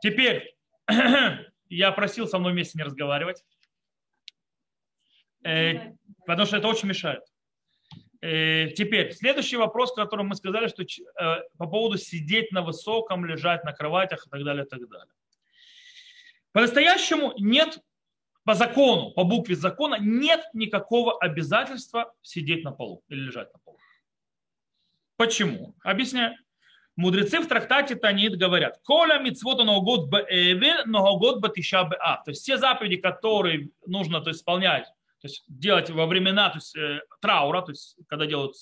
[0.00, 0.54] Теперь,
[1.68, 3.44] я просил со мной вместе не разговаривать.
[5.44, 5.92] Э,
[6.26, 7.22] потому что это очень мешает.
[8.24, 13.64] Э, теперь, следующий вопрос, который мы сказали, что э, по поводу сидеть на высоком, лежать
[13.64, 15.12] на кроватях и так далее, и так далее.
[16.52, 17.80] По-настоящему нет,
[18.44, 23.76] по закону, по букве закона, нет никакого обязательства сидеть на полу или лежать на полу.
[25.16, 25.74] Почему?
[25.82, 26.34] Объясняю.
[26.96, 32.22] Мудрецы в трактате Танит говорят, «Коля митцвота ноогод бээвель, ноогод батиша бэа».
[32.24, 34.86] То есть все заповеди, которые нужно то есть, исполнять
[35.24, 38.56] то есть делать во времена то есть, э, траура, то есть когда делают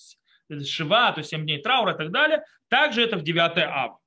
[0.65, 3.99] шива, то есть 7 дней траура и так далее, также это в 9 ав.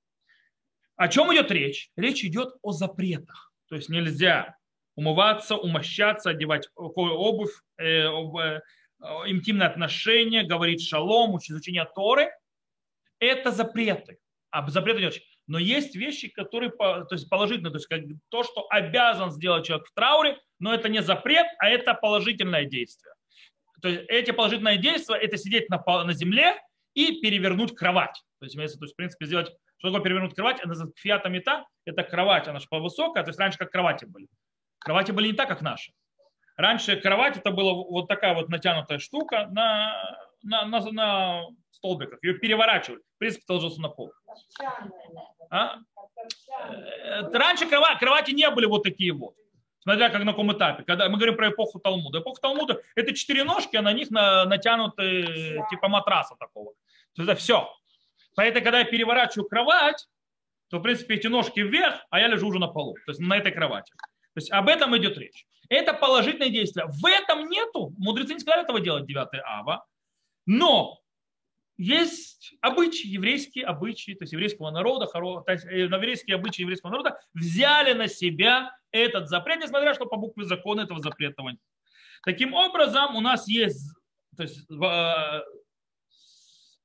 [0.96, 1.90] О чем идет речь?
[1.98, 3.52] Речь идет о запретах.
[3.68, 4.56] То есть нельзя
[4.96, 8.62] умываться, умощаться, одевать обувь, э, э,
[9.26, 12.32] интимные отношения, говорить шалом, изучение Торы.
[13.20, 14.18] Это запреты.
[14.50, 15.24] А запреты не очень.
[15.48, 19.88] Но есть вещи, которые то есть положительные, то есть как то, что обязан сделать человек
[19.88, 23.14] в трауре, но это не запрет, а это положительное действие.
[23.82, 26.60] То есть эти положительные действия– это сидеть на, на земле
[26.96, 28.24] и перевернуть кровать.
[28.40, 31.66] То есть, если, то есть, в принципе, сделать, что такое перевернуть кровать, это фиата мета,
[31.86, 34.28] это кровать, она же повысокая, то есть раньше как кровати были.
[34.80, 35.92] Кровати были не так, как наши.
[36.58, 42.20] Раньше кровать это была вот такая вот натянутая штука на, на, на, на столбиках.
[42.24, 43.02] Ее переворачивали.
[43.16, 44.12] В принципе, ложился на пол.
[45.50, 45.78] А?
[46.70, 49.36] Э, раньше кровати, кровати не были вот такие вот.
[49.80, 50.84] Смотря как на каком этапе.
[50.84, 52.20] Когда мы говорим про эпоху Талмуда.
[52.20, 56.74] Эпоха Талмуда– это четыре ножки, а на них натянуты типа матраса такого.
[57.14, 57.72] То есть это все.
[58.36, 60.08] Поэтому, когда я переворачиваю кровать,
[60.70, 62.96] то, в принципе, эти ножки вверх, а я лежу уже на полу.
[63.06, 63.94] То есть на этой кровати.
[64.34, 65.46] То есть об этом идет речь.
[65.70, 66.88] Это положительное действие.
[66.88, 67.94] В этом нету.
[67.98, 69.86] Мудрецы не сказали этого делать 9 ава.
[70.46, 71.00] Но
[71.78, 77.20] есть обычаи, еврейские обычаи, то есть еврейского народа, то есть э, еврейские обычаи еврейского народа
[77.34, 81.60] взяли на себя этот запрет, несмотря что по букве закона этого запрета нет.
[82.24, 83.92] Таким образом, у нас есть
[84.36, 85.42] то есть, э,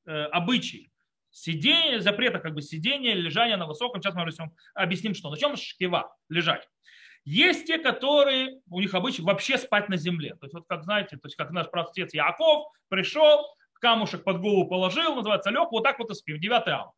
[0.07, 0.91] э, обычай
[1.31, 4.03] сидение, запрета как бы сидения, лежания на высоком.
[4.03, 4.27] Сейчас мы
[4.75, 5.31] объясним, что.
[5.31, 6.15] На чем шкива?
[6.29, 6.69] Лежать.
[7.25, 10.37] Есть те, которые, у них обычай вообще спать на земле.
[10.37, 14.69] То есть, вот как знаете, то есть, как наш отец Яков пришел, камушек под голову
[14.69, 16.93] положил, называется лег, вот так вот и спим, 9 ав.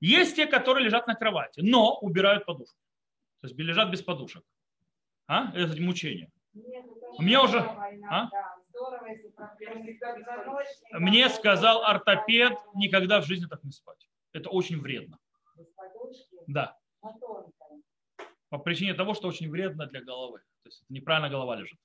[0.00, 2.78] Есть те, которые лежат на кровати, но убирают подушку.
[3.40, 4.44] То есть лежат без подушек.
[5.26, 5.52] А?
[5.54, 6.30] Это мучение.
[7.18, 7.58] Мне уже...
[8.10, 8.28] А?
[10.92, 14.08] Мне сказал ортопед никогда в жизни так не спать.
[14.32, 15.18] Это очень вредно.
[16.46, 16.76] Да.
[18.56, 20.38] По причине того, что очень вредно для головы.
[20.62, 21.78] То есть неправильно голова лежит.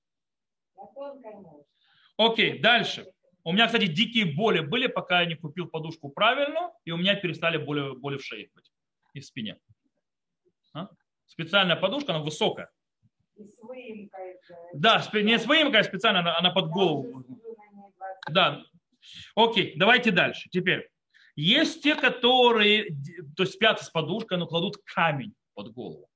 [2.15, 3.11] Окей, дальше.
[3.43, 7.15] У меня, кстати, дикие боли были, пока я не купил подушку правильно, и у меня
[7.15, 8.71] перестали боли, боли в шее быть
[9.13, 9.59] и в спине.
[10.73, 10.87] А?
[11.25, 12.71] Специальная подушка, она высокая.
[14.73, 17.25] Да, не с выемкой, а специально она, она под голову.
[18.29, 18.63] Да.
[19.35, 20.47] Окей, давайте дальше.
[20.49, 20.89] Теперь.
[21.35, 22.95] Есть те, которые
[23.35, 26.10] то есть спят с подушкой, но кладут камень под голову.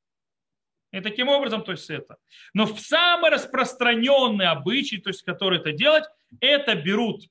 [0.95, 2.15] И таким образом, то есть это.
[2.53, 6.05] Но в самый распространенный обычай, то есть который это делать,
[6.39, 7.25] это берут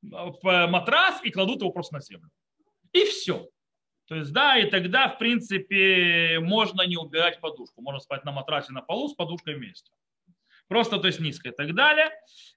[0.00, 2.30] матрас и кладут его просто на землю.
[2.92, 3.48] И все.
[4.06, 7.82] То есть, да, и тогда, в принципе, можно не убирать подушку.
[7.82, 9.90] Можно спать на матрасе на полу с подушкой вместе.
[10.66, 12.10] Просто, то есть, низко и так далее.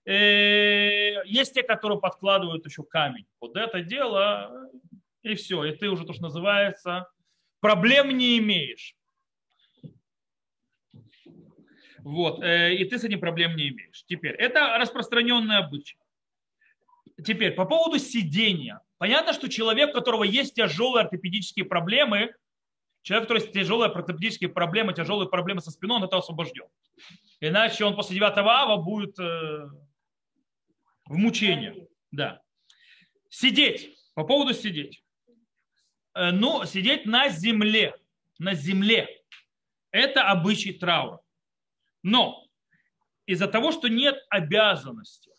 [0.06, 4.70] Э, есть те, которые подкладывают еще камень под это дело,
[5.22, 5.66] и все.
[5.66, 7.10] И ты уже, то, что называется,
[7.60, 8.96] проблем не имеешь.
[12.04, 12.42] Вот.
[12.44, 14.04] Э, и ты с этим проблем не имеешь.
[14.06, 15.98] Теперь, это распространенный обычай.
[17.26, 18.82] Теперь, по поводу сидения.
[18.98, 22.34] Понятно, что человек, у которого есть тяжелые ортопедические проблемы,
[23.02, 26.66] человек, у которого есть тяжелые ортопедические проблемы, тяжелые проблемы со спиной, он это освобожден.
[27.40, 29.70] Иначе он после 9 ава будет э,
[31.06, 31.88] в мучении.
[32.12, 32.42] Да.
[33.30, 33.96] Сидеть.
[34.14, 35.04] По поводу сидеть.
[36.14, 37.96] Э, ну, сидеть на земле.
[38.38, 39.08] На земле.
[39.92, 41.20] Это обычай траура.
[42.04, 42.46] Но
[43.26, 45.30] из-за того, что нет обязанности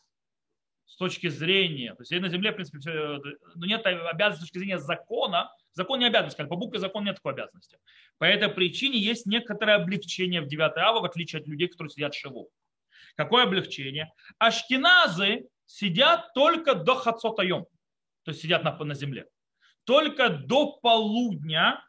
[1.01, 3.21] точки зрения, то есть на земле, в принципе, все,
[3.55, 7.17] ну, нет обязанности с точки зрения закона, закон не обязан, сказать, по букве закон нет
[7.17, 7.79] такой обязанности.
[8.19, 12.15] По этой причине есть некоторое облегчение в 9 ава, в отличие от людей, которые сидят
[12.15, 12.51] в шиву.
[13.17, 14.13] Какое облегчение?
[14.39, 17.65] Ашкеназы сидят только до хацотаем,
[18.25, 19.27] то есть сидят на, на земле.
[19.85, 21.83] Только до полудня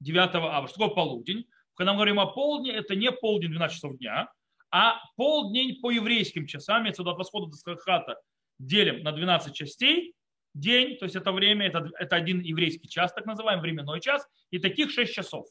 [0.00, 0.68] 9 ава.
[0.68, 1.48] Что такое полудень?
[1.76, 4.32] Когда мы говорим о полдне, это не полдень 12 часов дня,
[4.70, 8.20] а полдень по еврейским часам, это от восхода до заката,
[8.58, 10.14] делим на 12 частей,
[10.54, 14.58] день, то есть это время, это, это один еврейский час, так называемый временной час, и
[14.58, 15.46] таких 6 часов.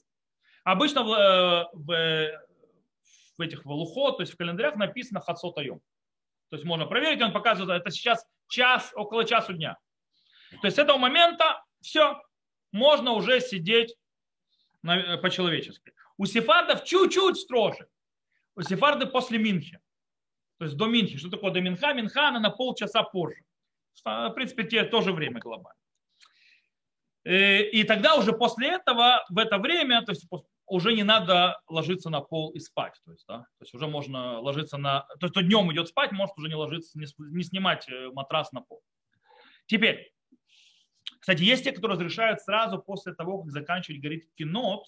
[0.63, 2.31] Обычно в, э, в,
[3.37, 5.79] в этих валухо, то есть в календарях написано хацот айом.
[6.49, 9.77] То есть можно проверить, он показывает, это сейчас час, около часу дня.
[10.61, 12.19] То есть с этого момента все,
[12.71, 13.95] можно уже сидеть
[14.83, 15.93] э, по-человечески.
[16.17, 17.87] У сефардов чуть-чуть строже
[18.63, 19.79] сефарды после Минхи.
[20.57, 21.17] То есть до Минхи.
[21.17, 21.93] Что такое до Минха?
[21.93, 23.43] Минха она на полчаса позже.
[24.03, 25.79] В принципе, те тоже время глобально.
[27.23, 30.27] Э, и тогда уже после этого, в это время, то есть
[30.67, 32.99] уже не надо ложиться на пол и спать.
[33.05, 35.01] То есть, да, то есть уже можно ложиться на...
[35.19, 38.61] То есть кто днем идет спать, может уже не ложиться, не снимать э, матрас на
[38.61, 38.81] пол.
[39.65, 40.13] Теперь,
[41.19, 44.85] кстати, есть те, кто разрешают сразу после того, как заканчивать говорить кинот,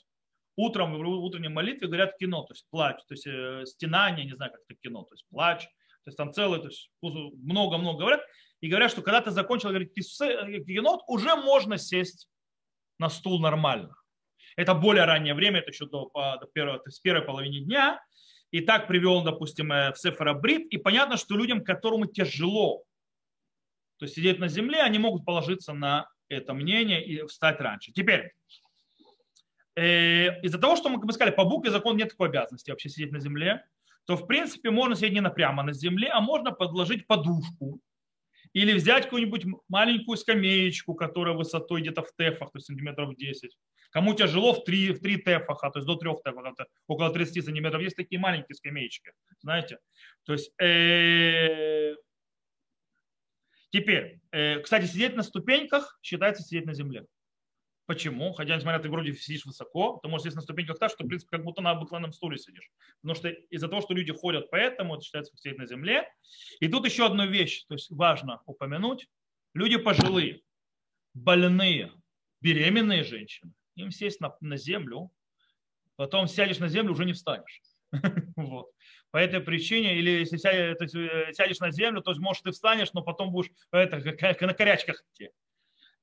[0.57, 4.51] утром в утренней молитве говорят кино, то есть плач, то есть э, стенание, не знаю,
[4.51, 8.21] как это кино, то есть плач, то есть там целое, то есть много-много говорят,
[8.59, 12.27] и говорят, что когда ты закончил говорить э, кино, уже можно сесть
[12.99, 13.95] на стул нормально.
[14.57, 18.01] Это более раннее время, это еще до, до первой, то есть первой половины дня.
[18.49, 20.67] И так привел, допустим, э, в Сефера Брит.
[20.73, 22.83] И понятно, что людям, которым тяжело
[23.97, 27.91] то есть сидеть на земле, они могут положиться на это мнение и встать раньше.
[27.91, 28.31] Теперь,
[29.77, 33.11] из-за того, что мы, как мы сказали, по букве закон нет такой обязанности вообще сидеть
[33.11, 33.63] на земле,
[34.05, 37.81] то в принципе можно сидеть не прямо на земле, а можно подложить подушку
[38.53, 43.57] или взять какую-нибудь маленькую скамеечку, которая высотой где-то в тефах, то есть сантиметров 10.
[43.91, 47.43] Кому тяжело в 3, в 3 тефаха, то есть до 3 тефах, это около 30
[47.43, 47.81] сантиметров.
[47.81, 49.11] Есть такие маленькие скамеечки,
[49.41, 49.79] знаете.
[50.23, 51.95] То есть, э,
[53.71, 57.05] теперь, э, кстати, сидеть на ступеньках считается сидеть на земле.
[57.87, 58.33] Почему?
[58.33, 61.07] Хотя, несмотря на ты вроде сидишь высоко, ты можешь сесть на ступеньках так, что, в
[61.07, 62.69] принципе, как будто на обыкновенном стуле сидишь.
[63.01, 66.05] Потому что из-за того, что люди ходят поэтому, это считается как сидеть на земле.
[66.59, 69.07] И тут еще одна вещь, то есть важно упомянуть.
[69.53, 70.41] Люди пожилые,
[71.13, 71.93] больные,
[72.41, 75.09] беременные женщины, им сесть на, на землю,
[75.95, 77.61] потом сядешь на землю, уже не встанешь.
[78.35, 78.69] Вот.
[79.11, 83.31] По этой причине, или если э, сядешь на землю, то может ты встанешь, но потом
[83.31, 85.31] будешь как на корячках идти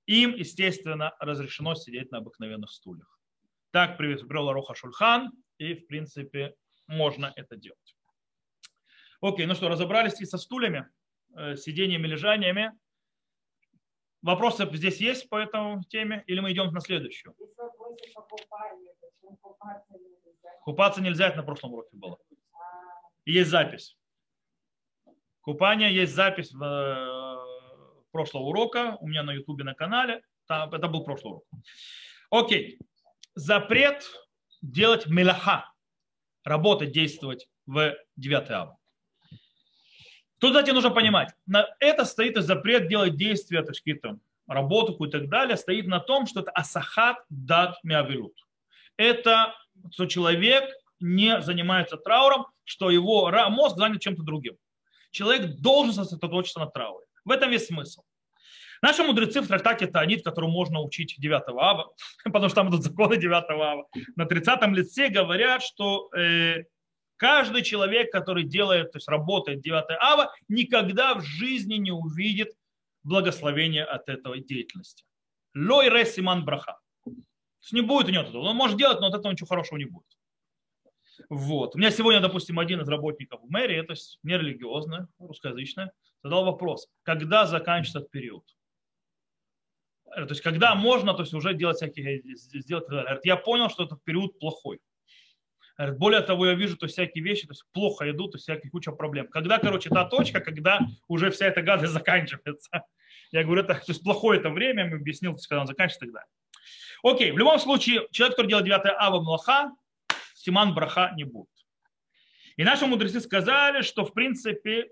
[0.07, 3.18] им, естественно, разрешено сидеть на обыкновенных стульях.
[3.70, 6.55] Так привел Роха Шульхан, и, в принципе,
[6.86, 7.96] можно это делать.
[9.20, 10.88] Окей, ну что, разобрались и со стульями,
[11.36, 12.72] э, сидениями, лежаниями.
[14.22, 17.34] Вопросы здесь есть по этой теме или мы идем на следующую?
[17.34, 18.26] Почему
[20.64, 21.28] купаться нельзя.
[21.28, 22.18] Это на прошлом уроке было.
[22.52, 22.57] А,
[23.24, 23.96] И есть запись.
[25.42, 27.43] Купание есть запись в, э,
[28.14, 30.22] прошлого урока у меня на ютубе на канале.
[30.46, 31.44] Там, это был прошлый урок.
[32.30, 32.78] Окей.
[33.34, 34.08] Запрет
[34.62, 35.72] делать мелаха.
[36.44, 38.78] Работать, действовать в 9 ава.
[40.38, 45.10] Тут, кстати, нужно понимать, на это стоит и запрет делать действия, то какие-то работу и
[45.10, 48.36] так далее, стоит на том, что это асахат дат миавилут.
[48.96, 49.54] Это
[49.90, 54.56] что человек не занимается трауром, что его мозг занят чем-то другим.
[55.10, 57.06] Человек должен сосредоточиться на трауре.
[57.24, 58.02] В этом весь смысл.
[58.82, 61.92] Наши мудрецы в трактате Таанит, который можно учить 9 ава,
[62.24, 66.64] потому что там идут законы 9 ава, на 30 лице говорят, что э,
[67.16, 72.50] каждый человек, который делает, то есть работает 9 ава, никогда в жизни не увидит
[73.04, 75.04] благословения от этой деятельности.
[75.54, 76.78] Лой ре симан браха.
[77.04, 78.42] То есть не будет у него этого.
[78.42, 80.04] Он может делать, но от этого ничего хорошего не будет.
[81.30, 81.74] Вот.
[81.74, 85.92] У меня сегодня, допустим, один из работников в мэрии, это нерелигиозная, русскоязычная,
[86.24, 88.44] задал вопрос, когда заканчивается этот период?
[90.16, 93.84] Э, То есть, когда можно то есть, уже делать всякие, сделать, Говорит, я понял, что
[93.84, 94.80] этот период плохой.
[95.76, 98.44] Говорит, Более того, я вижу то есть, всякие вещи, то есть плохо идут, то есть
[98.44, 99.28] всякие куча проблем.
[99.28, 102.70] Когда, короче, та точка, когда уже вся эта гадость заканчивается.
[103.30, 106.06] Я говорю, это то есть, плохое это время, я объяснил, то есть, когда он заканчивается
[106.06, 106.26] и.
[107.02, 109.72] Окей, в любом случае, человек, который делает 9 ава млаха,
[110.34, 111.48] симан браха не будет.
[112.56, 114.86] И наши мудрецы сказали, что в принципе, э,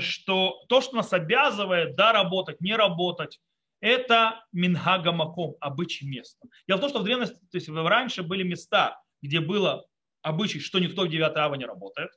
[0.00, 3.40] что то, что нас обязывает, да, работать, не работать,
[3.80, 6.46] это минхага маком, обычай места.
[6.68, 9.86] Дело в том, что в древности, то есть раньше были места, где было
[10.22, 12.10] обычай, что никто в 9 ава не работает.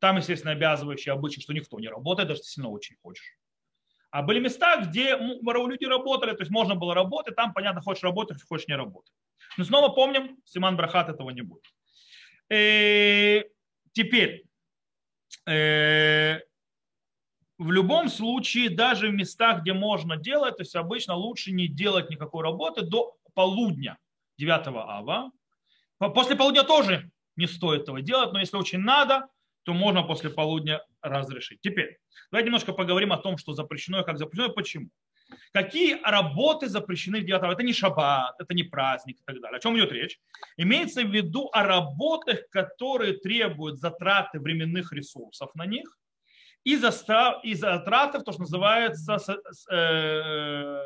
[0.00, 3.38] Там, естественно, обязывающий обычай, что никто не работает, даже если сильно очень хочешь.
[4.10, 8.42] А были места, где люди работали, то есть можно было работать, там, понятно, хочешь работать,
[8.42, 9.14] хочешь не работать.
[9.56, 11.64] Но снова помним, Симан Брахат этого не будет.
[12.50, 13.44] Э,
[13.92, 14.44] Теперь, э,
[17.58, 22.10] в любом случае, даже в местах, где можно делать, то есть обычно лучше не делать
[22.10, 23.98] никакой работы до полудня
[24.38, 25.30] 9 ава.
[25.98, 29.28] По- После полудня тоже не стоит этого делать, но если очень надо,
[29.64, 31.60] то можно после полудня разрешить.
[31.60, 31.98] Теперь,
[32.30, 34.88] давайте немножко поговорим о том, что запрещено и как запрещено, и почему.
[35.52, 37.52] Какие работы запрещены в 9 ава?
[37.52, 39.58] Это не шаббат, это не праздник и так далее.
[39.58, 40.18] О чем идет речь?
[40.56, 45.98] Имеется в виду о работах, которые требуют затраты временных ресурсов на них,
[46.64, 49.18] и, застав, и затратов, то, что называется
[49.70, 50.78] э,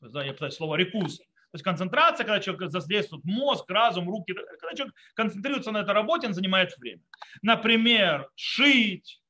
[0.00, 1.18] да, я пытаюсь слово рекус.
[1.18, 6.26] То есть концентрация, когда человек задействует мозг, разум, руки, когда человек концентрируется на этой работе,
[6.26, 7.02] он занимает время.
[7.42, 9.22] Например, шить,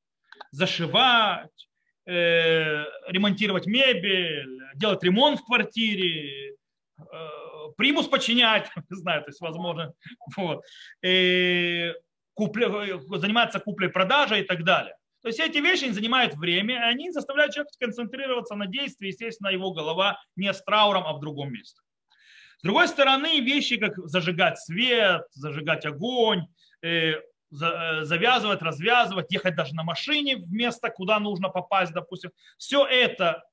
[0.51, 1.69] зашивать,
[2.07, 6.55] ремонтировать мебель, делать ремонт в квартире,
[6.99, 7.03] э,
[7.75, 9.93] примус починять, не знаю, то есть возможно,
[10.37, 10.63] вот,
[11.03, 11.93] э,
[12.33, 14.95] купле- заниматься куплей-продажей и так далее.
[15.21, 19.71] То есть эти вещи занимают время, и они заставляют человека сконцентрироваться на действии, естественно, его
[19.73, 21.81] голова не с трауром, а в другом месте.
[22.59, 26.47] С другой стороны, вещи, как зажигать свет, зажигать огонь,
[26.81, 32.31] э, э, завязывать, развязывать, ехать даже на машине в место, куда нужно попасть, допустим.
[32.57, 33.43] Все это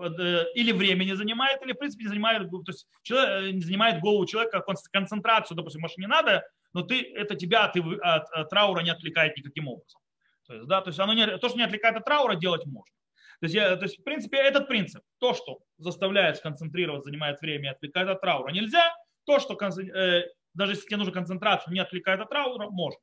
[0.00, 4.00] э, или времени занимает, или, в принципе, не занимает, то есть человек, э, не занимает
[4.00, 8.80] голову человека, кон- концентрацию, допустим, машине надо, но ты, это тебя ты, от, от траура
[8.80, 10.00] не отвлекает никаким образом.
[10.46, 12.94] То есть, да, то, есть оно не, то, что не отвлекает от траура, делать можно.
[13.40, 17.70] То есть, я, то есть, в принципе, этот принцип, то, что заставляет сконцентрироваться, занимает время
[17.70, 18.94] и отвлекает от траура, нельзя.
[19.24, 20.24] То, что э,
[20.54, 23.00] даже если тебе нужна концентрация, не отвлекает от траура, можно.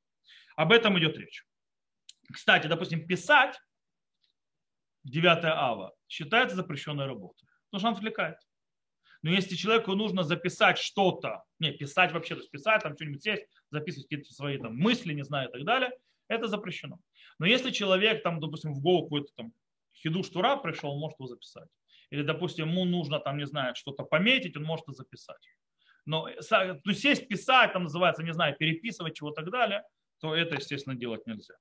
[0.58, 1.46] Об этом идет речь.
[2.34, 3.62] Кстати, допустим, писать
[5.04, 8.38] 9 ава считается запрещенной работой, потому что он отвлекает.
[9.22, 13.46] Но если человеку нужно записать что-то, не, писать вообще, то есть писать, там что-нибудь сесть,
[13.70, 15.92] записывать какие-то свои там мысли, не знаю, и так далее,
[16.28, 17.00] это запрещено.
[17.38, 19.54] Но если человек, там, допустим, в голову какой-то там
[19.94, 21.70] хидуш тура пришел, он может его записать.
[22.10, 25.48] Или, допустим, ему нужно, там, не знаю, что-то пометить, он может это записать.
[26.06, 26.28] Но
[26.84, 29.84] ну, сесть, писать, там называется, не знаю, переписывать чего и так далее,
[30.20, 31.56] то это, естественно, делать нельзя.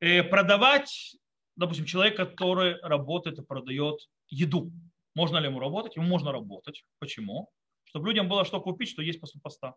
[0.00, 1.16] Э, Продавать,
[1.56, 4.72] допустим, человек, который работает и продает еду.
[5.14, 5.96] Можно ли ему работать?
[5.96, 6.84] Ему можно работать.
[6.98, 7.50] Почему?
[7.84, 9.72] Чтобы людям было что купить, что есть после поста.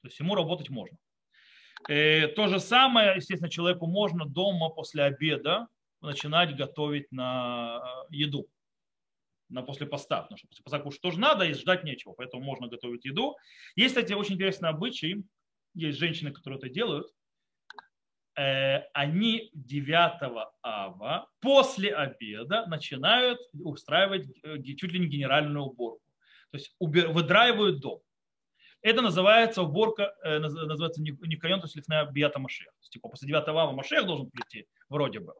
[0.00, 0.96] То есть ему работать можно.
[1.88, 5.68] Э, То же самое, естественно, человеку можно дома после обеда
[6.00, 8.48] начинать готовить на э, еду
[9.52, 12.68] на после поста, потому что после поста кушать тоже надо, и ждать нечего, поэтому можно
[12.68, 13.36] готовить еду.
[13.76, 15.22] Есть, кстати, очень интересный обычай,
[15.74, 17.06] есть женщины, которые это делают.
[18.36, 26.00] э, они 9 ава после обеда начинают устраивать э, чуть ли не генеральную уборку.
[26.50, 28.00] То есть выдраивают дом.
[28.82, 32.66] Это называется уборка, э, называется Никайон, то есть лифная бията Машех.
[32.66, 35.34] То есть, типа, после 9 ава Машех должен прийти, вроде бы.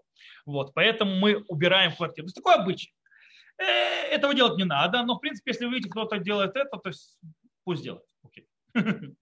[0.46, 2.26] Вот, поэтому мы убираем квартиру.
[2.26, 2.92] То есть такой обычай.
[4.10, 7.18] Этого делать не надо, но в принципе, если вы видите, кто-то делает это, то есть
[7.64, 8.04] пусть делает.
[8.22, 8.46] Окей.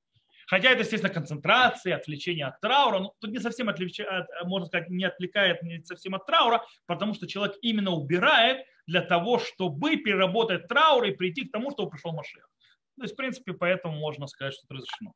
[0.51, 2.99] Хотя это, естественно, концентрация, отвлечение от траура.
[2.99, 7.29] Но тут не совсем отвлечает, можно сказать, не отвлекает не совсем от траура, потому что
[7.29, 12.51] человек именно убирает для того, чтобы переработать траур и прийти к тому, чтобы пришел Машех.
[12.97, 15.15] То есть, в принципе, поэтому можно сказать, что это разрешено.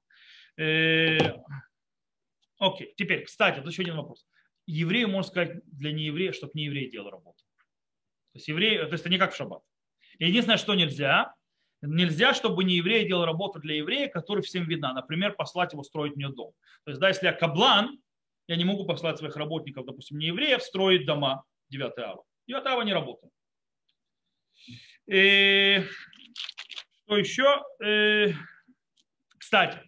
[0.56, 1.42] Э,
[2.60, 4.28] окей, теперь, кстати, тут еще один вопрос.
[4.66, 7.42] Еврею, можно сказать, для нееврея, чтобы не еврей делал работу.
[8.34, 9.64] То есть еврей, то есть это не как в шаббат.
[10.20, 11.34] Единственное, что нельзя,
[11.86, 14.92] нельзя, чтобы не еврей делал работу для еврея, который всем видна.
[14.92, 16.52] Например, послать его строить мне дом.
[16.84, 17.98] То есть, да, если я каблан,
[18.46, 22.24] я не могу послать своих работников, допустим, не евреев, строить дома 9 ава.
[22.46, 23.32] 9 ава не работает.
[25.06, 25.82] И
[27.04, 27.62] что еще?
[27.82, 28.32] Э,
[29.38, 29.78] кстати,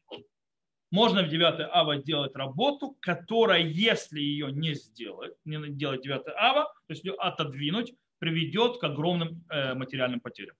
[0.90, 6.64] можно в 9 ава делать работу, которая, если ее не сделать, не делать 9 ава,
[6.64, 10.56] то есть ее отодвинуть, приведет к огромным э, материальным потерям.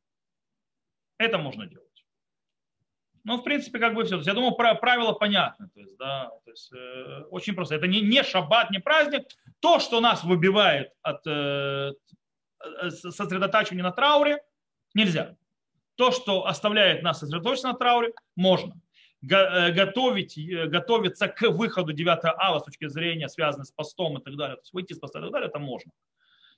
[1.19, 1.87] Это можно делать.
[3.25, 4.21] Ну, в принципе, как бы все.
[4.21, 5.69] я думаю, правило понятно.
[5.75, 7.75] То есть, да, то есть, э, очень просто.
[7.75, 9.25] Это не, не шаббат, не праздник.
[9.61, 11.93] То, что нас выбивает от э,
[12.91, 14.39] сосредотачивания на трауре,
[14.95, 15.37] нельзя
[15.97, 18.75] то, что оставляет нас сосредоточиться на трауре, можно.
[19.29, 24.23] Э, готовить, э, готовиться к выходу 9 ава с точки зрения, связанной с постом и
[24.23, 25.91] так далее, то есть выйти с поста и так далее, это можно.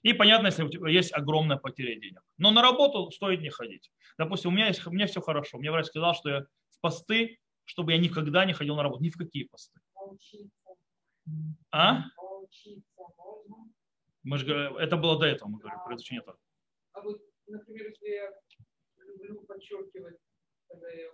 [0.03, 2.23] И понятно, если у тебя есть огромная потеря денег.
[2.37, 3.91] Но на работу стоит не ходить.
[4.17, 5.59] Допустим, у меня, есть, у меня все хорошо.
[5.59, 9.03] Мне врач сказал, что я в посты, чтобы я никогда не ходил на работу.
[9.03, 9.81] Ни в какие посты.
[11.71, 12.05] А?
[14.23, 16.39] Мы же, это было до этого, мы говорим, про изучение этого.
[16.93, 18.33] А вот, например, если я
[19.05, 20.17] люблю подчеркивать,
[20.69, 21.11] когда я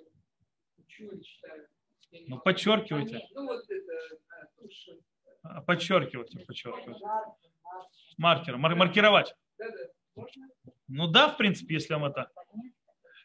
[0.79, 1.69] учу или читаю.
[2.27, 3.27] Ну, подчеркивайте.
[3.35, 3.93] Ну, вот это.
[5.43, 7.05] А, подчеркивайте, подчеркивайте.
[8.17, 9.35] Маркер, мар- маркировать.
[10.89, 12.31] Ну да, в принципе, если вам это...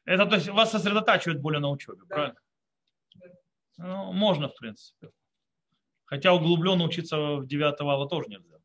[0.05, 2.15] Это то есть вас сосредотачивает более на учебе, да.
[2.15, 2.39] правильно?
[3.77, 5.11] Ну, можно, в принципе.
[6.05, 8.57] Хотя углубленно учиться в 9 ава тоже нельзя.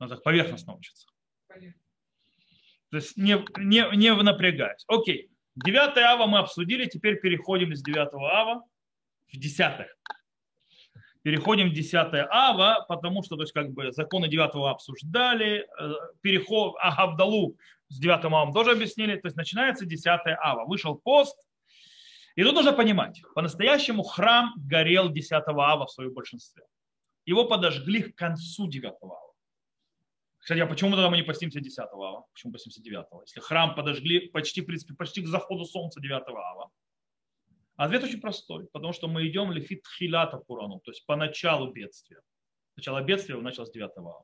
[0.00, 1.06] Надо поверхностно учиться.
[1.46, 1.80] Понятно.
[2.90, 4.84] То есть не, не, не напрягаясь.
[4.88, 5.30] Окей.
[5.54, 8.64] 9 ава мы обсудили, теперь переходим из 9 ава
[9.32, 9.86] в 10.
[11.22, 11.94] Переходим в 10
[12.30, 17.56] ава, потому что то есть, как бы, законы 9 ава обсуждали, э, переход Агавдалу
[17.88, 20.64] с 9 авом тоже объяснили, то есть начинается 10 ава.
[20.66, 21.38] Вышел пост,
[22.34, 26.64] и тут нужно понимать, по-настоящему храм горел 10 ава в своем большинстве.
[27.24, 29.32] Его подожгли к концу 9 ава.
[30.38, 32.24] Кстати, а почему тогда мы не постимся 10 ава?
[32.32, 33.06] Почему постимся 9?
[33.26, 36.70] Если храм подожгли почти, в принципе, почти к заходу солнца 9 ава.
[37.82, 42.20] Ответ очень простой, потому что мы идем лефит хилата курану, то есть по началу бедствия.
[42.76, 44.22] Начало бедствия началось 9 ава.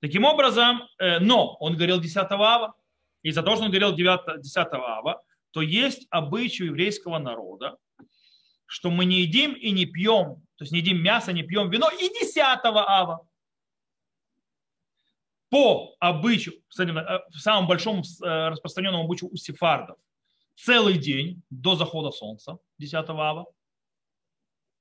[0.00, 2.72] Таким образом, э, но он говорил 10 ава,
[3.20, 7.76] и за то, что он говорил 9, 10 ава, то есть обычай еврейского народа,
[8.64, 11.90] что мы не едим и не пьем, то есть не едим мясо, не пьем вино
[11.90, 13.20] и 10 ава
[15.50, 19.98] по обычаю, кстати, э, в самом большом э, распространенном обычаю у сефардов,
[20.56, 23.46] целый день до захода солнца, 10 ава.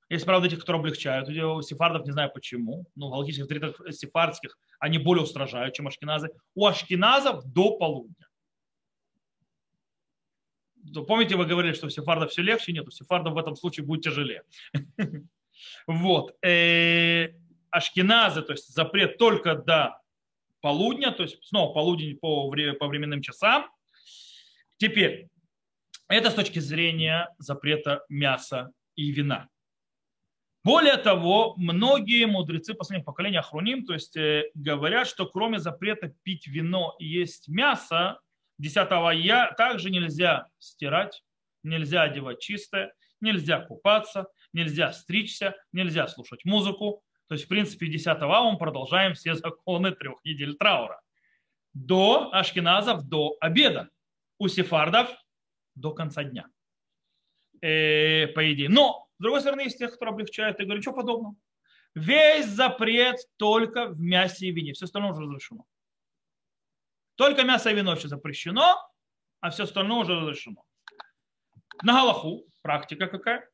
[0.09, 1.29] Есть, правда, этих, которые облегчают.
[1.29, 2.85] У сефардов не знаю почему.
[2.95, 6.29] Но в галактических авторитетах сефардских они более устражают, чем ашкеназы.
[6.53, 8.27] У ашкеназов до полудня.
[11.07, 12.71] Помните, вы говорили, что у сефардов все легче?
[12.71, 14.43] Нет, у сефардов в этом случае будет тяжелее.
[15.87, 16.35] Вот.
[16.45, 17.29] Э,
[17.69, 20.01] ашкеназы, то есть запрет только до
[20.59, 23.69] полудня, то есть снова полудень по, по временным часам.
[24.77, 25.29] Теперь,
[26.07, 29.49] это с точки зрения запрета мяса и вина.
[30.63, 36.47] Более того, многие мудрецы последних поколений Ахруним, то есть э, говорят, что кроме запрета пить
[36.47, 38.19] вино и есть мясо,
[38.57, 41.23] 10 я также нельзя стирать,
[41.61, 48.07] нельзя одевать чистое, нельзя купаться, нельзя стричься, нельзя слушать музыку, то есть, в принципе, 10
[48.07, 51.01] ава мы продолжаем все законы трех недель траура.
[51.73, 53.89] До ашкеназов, до обеда.
[54.37, 55.09] У сефардов
[55.75, 56.47] до конца дня.
[57.61, 58.69] Э, по идее.
[58.69, 61.35] Но, с другой стороны, есть тех, кто облегчает и говорят, что подобного.
[61.93, 64.73] Весь запрет только в мясе и вине.
[64.73, 65.65] Все остальное уже разрешено.
[67.15, 68.77] Только мясо и вино еще запрещено,
[69.39, 70.63] а все остальное уже разрешено.
[71.83, 73.49] На Галаху практика какая?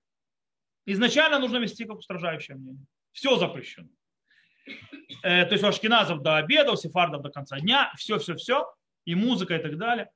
[0.87, 2.85] Изначально нужно вести как устражающее мнение.
[3.11, 3.89] Все запрещено.
[5.23, 8.73] Э, то есть у ашкеназов до обеда, у сефардов до конца дня, все-все-все,
[9.05, 10.09] и музыка и так далее.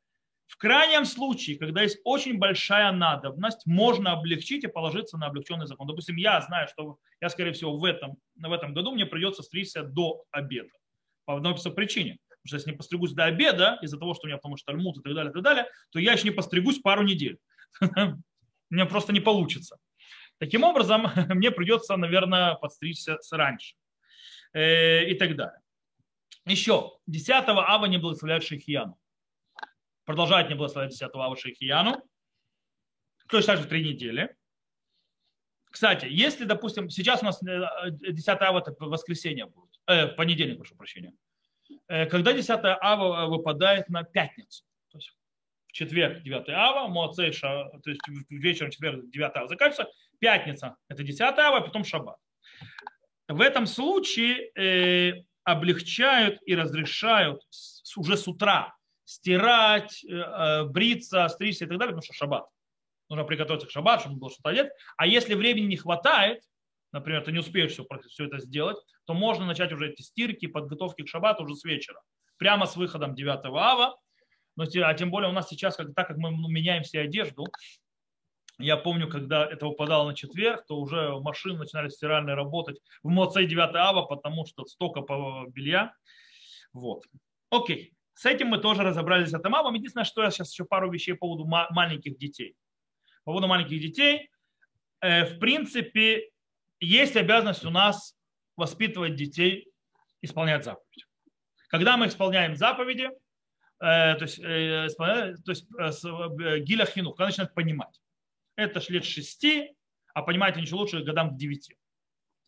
[0.48, 5.88] В крайнем случае, когда есть очень большая надобность, можно облегчить и положиться на облегченный закон.
[5.88, 9.84] Допустим, я знаю, что я, скорее всего, в этом, в этом году мне придется стричься
[9.84, 10.70] до обеда.
[11.26, 12.20] По одной причине.
[12.30, 15.00] Потому что если не постригусь до обеда, из-за того, что у меня потому что тальмут
[15.00, 17.40] и так далее, и так далее, то я еще не постригусь пару недель.
[18.70, 19.78] Меня просто не получится.
[20.38, 23.76] Таким образом, мне придется, наверное, подстричься раньше.
[24.54, 25.60] Э, и так далее.
[26.46, 26.92] Еще.
[27.08, 28.98] 10 ава не благословляют Шейхияну
[30.06, 32.02] продолжает не благословлять 10 ава Шейхияну,
[33.28, 34.36] точно так же три недели.
[35.70, 40.76] Кстати, если, допустим, сейчас у нас 10 э, ава это воскресенье будет, э, понедельник, прошу
[40.76, 41.14] прощения,
[41.88, 45.14] э, когда 10 ава выпадает на пятницу, то есть
[45.68, 51.20] в четверг 9 ава, Моцейша, то есть вечером четверг 9 ава заканчивается, пятница это 10
[51.20, 52.18] ава, а потом шаббат.
[53.28, 57.42] В этом случае э, облегчают и разрешают
[57.98, 58.76] уже с утра
[59.06, 62.46] стирать, э, э, бриться, стричься и так далее, потому что шаббат.
[63.10, 64.72] Нужно приготовиться к шаббату, чтобы было что-то одеть.
[64.98, 66.44] А если времени не хватает,
[66.92, 71.04] например, ты не успеешь все, все это сделать, то можно начать уже эти стирки, подготовки
[71.04, 72.02] к шаббату уже с вечера.
[72.38, 73.98] Прямо с выходом 9 ава.
[74.58, 77.46] Но, а тем более у нас сейчас, как, так как мы меняем все одежду,
[78.58, 83.48] я помню, когда это упадало на четверг, то уже машины начинали стиральные работать в Моцей
[83.48, 85.02] 9 ава, потому что столько
[85.50, 85.94] белья.
[86.72, 87.04] Вот.
[87.50, 87.94] Окей.
[88.16, 89.74] С этим мы тоже разобрались с Атамавом.
[89.74, 92.56] Единственное, что я сейчас еще пару вещей по поводу маленьких детей.
[93.26, 94.30] По поводу маленьких детей,
[95.02, 96.30] э, в принципе,
[96.80, 98.16] есть обязанность у нас
[98.56, 99.70] воспитывать детей,
[100.22, 101.04] исполнять заповеди.
[101.68, 103.10] Когда мы исполняем заповеди,
[103.82, 104.88] э, то есть, э,
[105.44, 105.68] то есть
[106.66, 108.00] гиля хину, когда начинают понимать.
[108.56, 109.76] Это лет шести,
[110.14, 111.76] а понимать они еще лучше годам к девяти.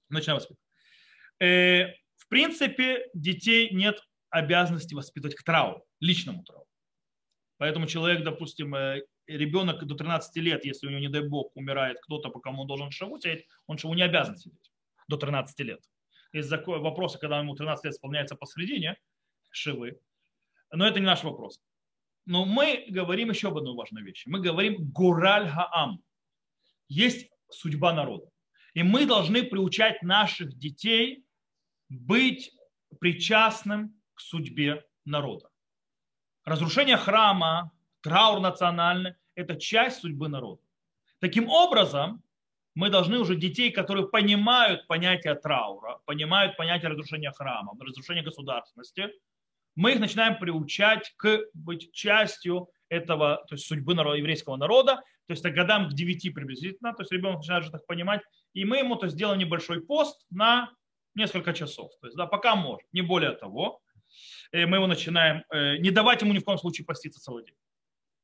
[0.08, 0.64] Начинаем воспитывать.
[1.40, 4.02] В принципе, детей нет
[4.38, 6.68] обязанности воспитывать к трауру, личному трауру.
[7.58, 11.98] Поэтому человек, допустим, э, ребенок до 13 лет, если у него, не дай бог, умирает
[12.02, 14.72] кто-то, по кому он должен шаву сидеть, он шаву не обязан сидеть
[15.08, 15.82] до 13 лет.
[16.34, 18.98] Есть вопросы, когда ему 13 лет исполняется посредине
[19.50, 20.00] шивы.
[20.72, 21.62] Но это не наш вопрос.
[22.26, 24.28] Но мы говорим еще об одной важной вещи.
[24.28, 26.04] Мы говорим Гураль Хаам.
[26.90, 28.30] Есть судьба народа.
[28.74, 31.26] И мы должны приучать наших детей
[31.90, 32.52] быть
[33.00, 35.50] причастным к судьбе народа.
[36.44, 40.62] Разрушение храма, траур национальный– это часть судьбы народа.
[41.20, 42.24] Таким образом,
[42.74, 49.10] мы должны уже детей, которые понимают понятие траура, понимают понятие разрушения храма, разрушения государственности,
[49.76, 54.96] мы их начинаем приучать к быть частью этого, то есть судьбы народа, еврейского народа,
[55.28, 58.22] то есть годам к 9 приблизительно, то есть ребенок начинает уже так понимать,
[58.54, 60.72] и мы ему то есть, сделаем небольшой пост на
[61.14, 63.82] несколько часов, то есть да, пока может, не более того,
[64.52, 67.56] мы его начинаем, э, не давать ему ни в коем случае поститься целый день.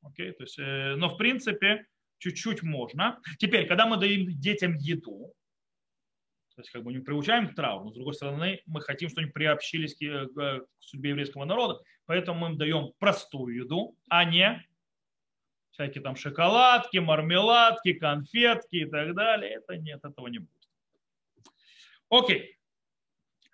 [0.01, 0.31] Окей?
[0.31, 1.85] То есть, э, но в принципе
[2.17, 3.21] чуть-чуть можно.
[3.39, 5.33] Теперь, когда мы даем детям еду,
[6.55, 9.31] то есть как бы не приучаем к травму, с другой стороны мы хотим, чтобы они
[9.31, 14.63] приобщились к, судьбе еврейского народа, поэтому мы им даем простую еду, а не
[15.71, 19.55] всякие там шоколадки, мармеладки, конфетки и так далее.
[19.55, 20.69] Это нет, этого не будет.
[22.09, 22.57] Окей.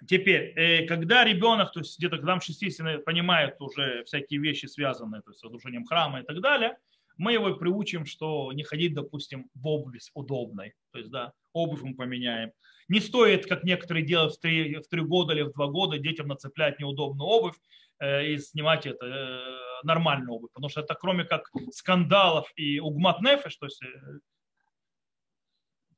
[0.07, 5.21] Теперь, э, когда ребенок, то есть где-то к годам 60 понимает уже всякие вещи, связанные
[5.21, 6.77] то есть, с разрушением храма и так далее,
[7.17, 10.73] мы его приучим, что не ходить, допустим, в обуви удобной.
[10.91, 12.51] То есть, да, обувь мы поменяем.
[12.87, 16.27] Не стоит, как некоторые делают в три, в три года или в два года, детям
[16.27, 17.55] нацеплять неудобную обувь
[17.99, 20.51] э, и снимать это э, нормальную обувь.
[20.53, 23.69] Потому что это кроме как скандалов и угмат нефеш, то э,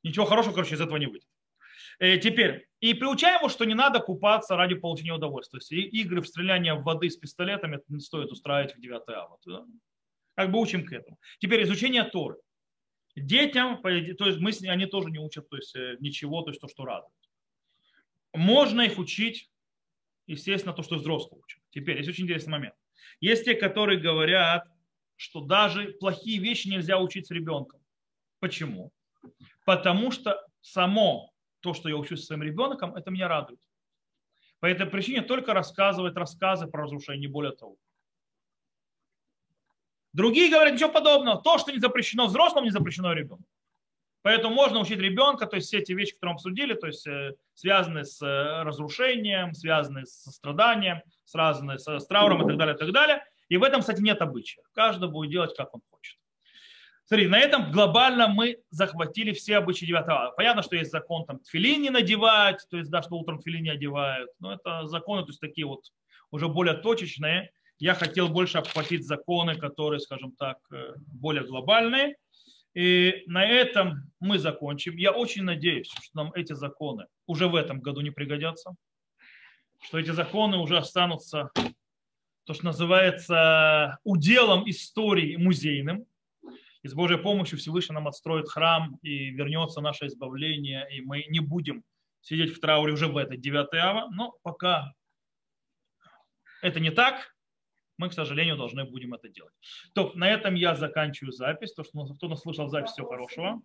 [0.02, 1.28] ничего хорошего, короче, из этого не выйдет.
[2.00, 5.60] Э, теперь, и приучаем его, что не надо купаться ради получения удовольствия.
[5.60, 9.38] Есть игры в стреляние в воды с пистолетами не стоит устраивать в 9 ава.
[10.36, 11.20] Как бы учим к этому.
[11.40, 12.38] Теперь изучение Торы.
[13.16, 16.68] Детям, то есть мы, они тоже не учат то есть, э, ничего, то есть то,
[16.68, 17.12] что радует.
[18.34, 19.50] Можно их учить,
[20.28, 21.62] естественно, то, что взрослые учат.
[21.72, 22.76] Теперь, есть очень интересный момент.
[23.20, 24.66] Есть те, которые говорят,
[25.18, 27.82] что даже плохие вещи нельзя учить с ребенком.
[28.40, 28.92] Почему?
[29.66, 31.32] Потому что само
[31.62, 33.60] то, что я учусь со своим ребенком, это меня радует.
[34.60, 37.78] По этой причине только рассказывать рассказы про разрушение, не более того.
[40.14, 41.42] Другие говорят ничего подобного.
[41.42, 43.46] То, что не запрещено взрослым, не запрещено ребенку.
[44.24, 47.36] Поэтому можно учить ребенка, то есть все эти вещи, которые мы обсудили, то есть э,
[47.56, 52.92] связанные с э, разрушением, связанные с страданием, связанные с, трауром и так далее, и так
[52.92, 53.26] далее.
[53.50, 54.62] И в этом, кстати, нет обычая.
[54.74, 55.82] Каждый будет делать, как он.
[57.06, 60.32] Смотри, на этом глобально мы захватили все обычаи 9 ава.
[60.38, 63.70] Понятно, что есть закон там тфилин не надевать, то есть да, что утром тфилин не
[63.70, 64.30] одевают.
[64.40, 65.82] Но это законы, то есть такие вот
[66.32, 67.52] уже более точечные.
[67.80, 72.16] Я хотел больше обхватить законы, которые, скажем так, э, более глобальные.
[72.74, 74.96] И на этом мы закончим.
[74.96, 78.76] Я очень надеюсь, что нам эти законы уже в этом году не пригодятся,
[79.82, 81.52] что эти законы уже останутся,
[82.46, 86.06] то, что называется, уделом истории музейным,
[86.84, 91.40] и с Божьей помощью Всевышний нам отстроит храм и вернется наше избавление, и мы не
[91.40, 91.84] будем
[92.22, 94.94] сидеть в трауре уже в этот 9 ава, но пока
[96.62, 97.36] это не так,
[97.98, 99.54] мы, к сожалению, должны будем это делать.
[99.94, 101.74] То, на этом я заканчиваю запись.
[101.74, 103.62] То, что кто нас слышал запись, всего хорошего.